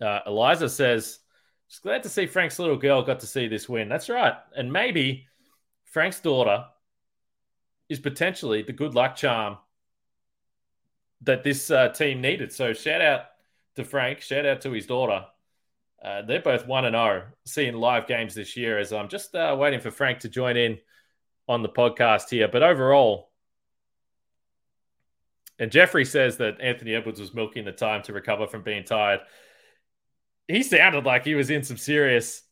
Uh, 0.01 0.21
Eliza 0.27 0.69
says, 0.69 1.21
"Just 1.69 1.83
glad 1.83 2.03
to 2.03 2.11
see 2.11 2.27
Frank's 2.27 2.59
little 2.59 2.77
girl 2.77 3.03
got 3.03 3.21
to 3.21 3.27
see 3.27 3.49
this 3.49 3.71
win." 3.71 3.88
That's 3.88 4.11
right, 4.11 4.35
and 4.55 4.71
maybe 4.71 5.27
Frank's 5.87 6.21
daughter 6.21 6.67
is 7.88 8.01
potentially 8.01 8.62
the 8.62 8.73
good 8.73 8.95
luck 8.95 9.17
charm 9.17 9.57
that 11.23 11.43
this 11.43 11.71
uh, 11.71 11.88
team 11.88 12.21
needed. 12.21 12.53
So 12.53 12.75
shout 12.75 13.01
out 13.01 13.23
to 13.77 13.85
Frank, 13.85 14.21
shout 14.21 14.45
out 14.45 14.61
to 14.62 14.73
his 14.73 14.87
daughter. 14.87 15.25
Uh, 16.05 16.21
they're 16.21 16.43
both 16.43 16.67
one 16.67 16.85
and 16.85 16.95
zero, 16.95 17.23
oh, 17.27 17.33
seeing 17.47 17.75
live 17.75 18.07
games 18.07 18.35
this 18.35 18.57
year. 18.57 18.79
As 18.79 18.93
I'm 18.93 19.09
just 19.09 19.35
uh, 19.35 19.57
waiting 19.59 19.81
for 19.81 19.90
Frank 19.90 20.21
to 20.21 20.29
join 20.29 20.57
in 20.57 20.79
on 21.49 21.62
the 21.62 21.69
podcast 21.69 22.29
here. 22.29 22.47
But 22.47 22.62
overall, 22.62 23.31
and 25.59 25.71
Jeffrey 25.71 26.05
says 26.05 26.37
that 26.38 26.61
Anthony 26.61 26.95
Edwards 26.95 27.21
was 27.21 27.33
milking 27.33 27.64
the 27.64 27.73
time 27.73 28.03
to 28.03 28.12
recover 28.12 28.47
from 28.47 28.62
being 28.62 28.85
tired. 28.85 29.21
He 30.47 30.62
sounded 30.62 31.07
like 31.07 31.25
he 31.25 31.35
was 31.35 31.49
in 31.49 31.62
some 31.62 31.79
serious, 31.79 32.43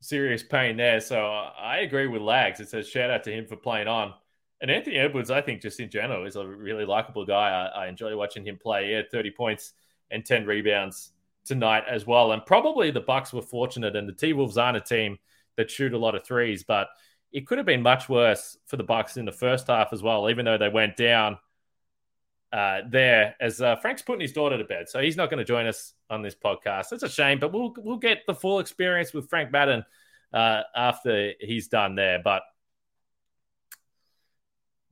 serious 0.00 0.44
pain 0.44 0.76
there. 0.76 1.00
So 1.00 1.18
I 1.18 1.78
agree 1.78 2.06
with 2.06 2.22
Lags. 2.22 2.60
It 2.60 2.68
says 2.68 2.88
shout 2.88 3.10
out 3.10 3.24
to 3.24 3.32
him 3.32 3.46
for 3.46 3.56
playing 3.56 3.88
on. 3.88 4.14
And 4.60 4.70
Anthony 4.70 4.96
Edwards, 4.96 5.30
I 5.30 5.40
think, 5.40 5.62
just 5.62 5.80
in 5.80 5.90
general, 5.90 6.24
is 6.26 6.36
a 6.36 6.46
really 6.46 6.84
likable 6.84 7.24
guy. 7.24 7.48
I, 7.74 7.84
I 7.84 7.88
enjoy 7.88 8.14
watching 8.16 8.46
him 8.46 8.58
play. 8.62 8.88
He 8.88 8.92
had 8.92 9.10
30 9.10 9.30
points 9.32 9.72
and 10.10 10.24
10 10.24 10.46
rebounds 10.46 11.12
tonight 11.50 11.82
as 11.88 12.06
well. 12.06 12.30
And 12.30 12.46
probably 12.46 12.92
the 12.92 13.00
Bucks 13.00 13.32
were 13.32 13.42
fortunate, 13.42 13.96
and 13.96 14.08
the 14.08 14.12
T 14.12 14.32
Wolves 14.32 14.56
aren't 14.56 14.76
a 14.76 14.80
team 14.80 15.18
that 15.56 15.70
shoot 15.70 15.92
a 15.92 15.98
lot 15.98 16.14
of 16.14 16.24
threes, 16.24 16.62
but 16.62 16.88
it 17.32 17.46
could 17.46 17.58
have 17.58 17.66
been 17.66 17.82
much 17.82 18.08
worse 18.08 18.56
for 18.66 18.76
the 18.76 18.84
Bucks 18.84 19.16
in 19.16 19.24
the 19.24 19.32
first 19.32 19.66
half 19.66 19.92
as 19.92 20.00
well, 20.00 20.30
even 20.30 20.44
though 20.44 20.58
they 20.58 20.68
went 20.68 20.96
down 20.96 21.38
uh, 22.52 22.82
there 22.88 23.34
as 23.40 23.60
uh, 23.60 23.76
Frank's 23.76 24.02
putting 24.02 24.20
his 24.20 24.32
daughter 24.32 24.56
to 24.56 24.64
bed. 24.64 24.88
So 24.88 25.00
he's 25.00 25.16
not 25.16 25.28
going 25.28 25.38
to 25.38 25.44
join 25.44 25.66
us 25.66 25.92
on 26.08 26.22
this 26.22 26.36
podcast. 26.36 26.92
It's 26.92 27.02
a 27.02 27.08
shame, 27.08 27.40
but 27.40 27.52
we'll 27.52 27.74
we'll 27.78 27.98
get 27.98 28.26
the 28.26 28.34
full 28.34 28.60
experience 28.60 29.12
with 29.12 29.28
Frank 29.28 29.50
Madden 29.50 29.84
uh, 30.32 30.62
after 30.74 31.32
he's 31.40 31.66
done 31.66 31.96
there. 31.96 32.20
But 32.22 32.42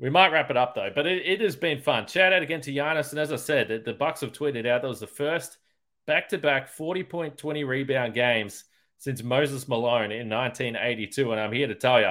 we 0.00 0.10
might 0.10 0.32
wrap 0.32 0.50
it 0.50 0.56
up 0.56 0.74
though. 0.74 0.90
But 0.92 1.06
it, 1.06 1.24
it 1.24 1.40
has 1.40 1.56
been 1.56 1.80
fun. 1.80 2.08
Shout 2.08 2.32
out 2.32 2.42
again 2.42 2.60
to 2.62 2.72
Giannis, 2.72 3.10
and 3.10 3.20
as 3.20 3.32
I 3.32 3.36
said, 3.36 3.68
the, 3.68 3.78
the 3.78 3.94
Bucks 3.94 4.22
have 4.22 4.32
tweeted 4.32 4.66
out 4.66 4.82
that 4.82 4.88
was 4.88 5.00
the 5.00 5.06
first 5.06 5.58
back-to-back 6.08 6.68
40 6.68 7.04
point 7.04 7.36
20 7.36 7.64
rebound 7.64 8.14
games 8.14 8.64
since 8.96 9.22
Moses 9.22 9.68
Malone 9.68 10.10
in 10.10 10.28
1982, 10.28 11.30
and 11.30 11.40
I'm 11.40 11.52
here 11.52 11.68
to 11.68 11.74
tell 11.74 12.00
you 12.00 12.10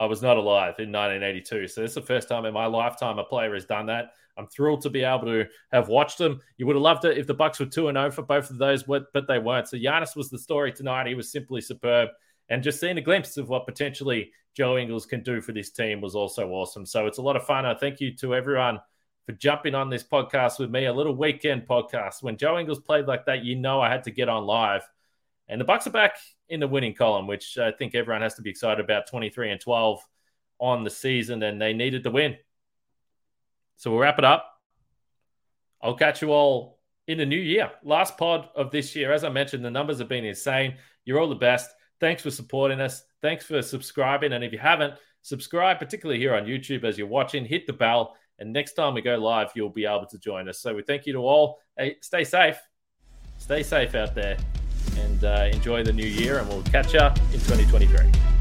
I 0.00 0.06
was 0.06 0.22
not 0.22 0.36
alive 0.36 0.76
in 0.78 0.92
1982. 0.92 1.66
So 1.66 1.82
this 1.82 1.90
is 1.90 1.94
the 1.96 2.02
first 2.02 2.28
time 2.28 2.44
in 2.44 2.54
my 2.54 2.66
lifetime 2.66 3.18
a 3.18 3.24
player 3.24 3.52
has 3.54 3.64
done 3.64 3.86
that. 3.86 4.12
I'm 4.38 4.46
thrilled 4.46 4.82
to 4.82 4.90
be 4.90 5.02
able 5.02 5.24
to 5.26 5.46
have 5.72 5.88
watched 5.88 6.18
them. 6.18 6.40
You 6.56 6.66
would 6.66 6.76
have 6.76 6.82
loved 6.82 7.04
it 7.04 7.18
if 7.18 7.26
the 7.26 7.34
Bucks 7.34 7.58
were 7.58 7.66
2 7.66 7.90
0 7.92 8.10
for 8.12 8.22
both 8.22 8.48
of 8.48 8.58
those, 8.58 8.84
but 8.84 9.26
they 9.26 9.40
weren't. 9.40 9.66
So 9.66 9.76
Giannis 9.76 10.14
was 10.14 10.30
the 10.30 10.38
story 10.38 10.70
tonight. 10.70 11.08
He 11.08 11.16
was 11.16 11.32
simply 11.32 11.60
superb. 11.60 12.10
And 12.48 12.62
just 12.62 12.78
seeing 12.78 12.96
a 12.96 13.02
glimpse 13.02 13.36
of 13.36 13.48
what 13.48 13.66
potentially 13.66 14.30
Joe 14.56 14.78
Ingles 14.78 15.04
can 15.04 15.24
do 15.24 15.40
for 15.40 15.50
this 15.50 15.70
team 15.70 16.00
was 16.00 16.14
also 16.14 16.48
awesome. 16.50 16.86
So 16.86 17.08
it's 17.08 17.18
a 17.18 17.22
lot 17.22 17.34
of 17.34 17.44
fun. 17.44 17.66
I 17.66 17.74
thank 17.74 18.00
you 18.00 18.14
to 18.18 18.36
everyone 18.36 18.78
for 19.28 19.34
jumping 19.34 19.74
on 19.74 19.90
this 19.90 20.02
podcast 20.02 20.58
with 20.58 20.70
me, 20.70 20.86
a 20.86 20.92
little 20.92 21.14
weekend 21.14 21.68
podcast. 21.68 22.22
When 22.22 22.38
Joe 22.38 22.58
Ingles 22.58 22.80
played 22.80 23.04
like 23.04 23.26
that, 23.26 23.44
you 23.44 23.56
know 23.56 23.78
I 23.78 23.90
had 23.90 24.04
to 24.04 24.10
get 24.10 24.30
on 24.30 24.46
live. 24.46 24.88
And 25.48 25.60
the 25.60 25.66
Bucks 25.66 25.86
are 25.86 25.90
back 25.90 26.16
in 26.48 26.60
the 26.60 26.66
winning 26.66 26.94
column, 26.94 27.26
which 27.26 27.58
I 27.58 27.70
think 27.72 27.94
everyone 27.94 28.22
has 28.22 28.36
to 28.36 28.42
be 28.42 28.48
excited 28.48 28.82
about 28.82 29.06
23 29.06 29.50
and 29.50 29.60
12 29.60 30.00
on 30.58 30.82
the 30.82 30.88
season, 30.88 31.42
and 31.42 31.60
they 31.60 31.74
needed 31.74 32.04
the 32.04 32.10
win. 32.10 32.38
So 33.76 33.90
we'll 33.90 34.00
wrap 34.00 34.18
it 34.18 34.24
up. 34.24 34.50
I'll 35.82 35.92
catch 35.92 36.22
you 36.22 36.32
all 36.32 36.78
in 37.06 37.18
the 37.18 37.26
new 37.26 37.36
year. 37.36 37.70
Last 37.82 38.16
pod 38.16 38.48
of 38.56 38.70
this 38.70 38.96
year. 38.96 39.12
As 39.12 39.24
I 39.24 39.28
mentioned, 39.28 39.62
the 39.62 39.70
numbers 39.70 39.98
have 39.98 40.08
been 40.08 40.24
insane. 40.24 40.76
You're 41.04 41.20
all 41.20 41.28
the 41.28 41.34
best. 41.34 41.70
Thanks 42.00 42.22
for 42.22 42.30
supporting 42.30 42.80
us. 42.80 43.04
Thanks 43.20 43.44
for 43.44 43.60
subscribing. 43.60 44.32
And 44.32 44.42
if 44.42 44.52
you 44.52 44.58
haven't, 44.58 44.94
subscribe, 45.20 45.78
particularly 45.78 46.18
here 46.18 46.34
on 46.34 46.46
YouTube 46.46 46.84
as 46.84 46.96
you're 46.96 47.06
watching, 47.06 47.44
hit 47.44 47.66
the 47.66 47.74
bell. 47.74 48.16
And 48.38 48.52
next 48.52 48.74
time 48.74 48.94
we 48.94 49.02
go 49.02 49.16
live, 49.16 49.50
you'll 49.54 49.68
be 49.68 49.84
able 49.84 50.06
to 50.06 50.18
join 50.18 50.48
us. 50.48 50.60
So 50.60 50.74
we 50.74 50.82
thank 50.82 51.06
you 51.06 51.12
to 51.14 51.18
all. 51.20 51.58
Hey, 51.76 51.96
stay 52.00 52.24
safe. 52.24 52.58
Stay 53.38 53.62
safe 53.62 53.94
out 53.94 54.14
there 54.14 54.36
and 54.98 55.24
uh, 55.24 55.48
enjoy 55.52 55.82
the 55.82 55.92
new 55.92 56.06
year. 56.06 56.38
And 56.38 56.48
we'll 56.48 56.62
catch 56.62 56.94
you 56.94 57.00
in 57.00 57.40
2023. 57.40 58.37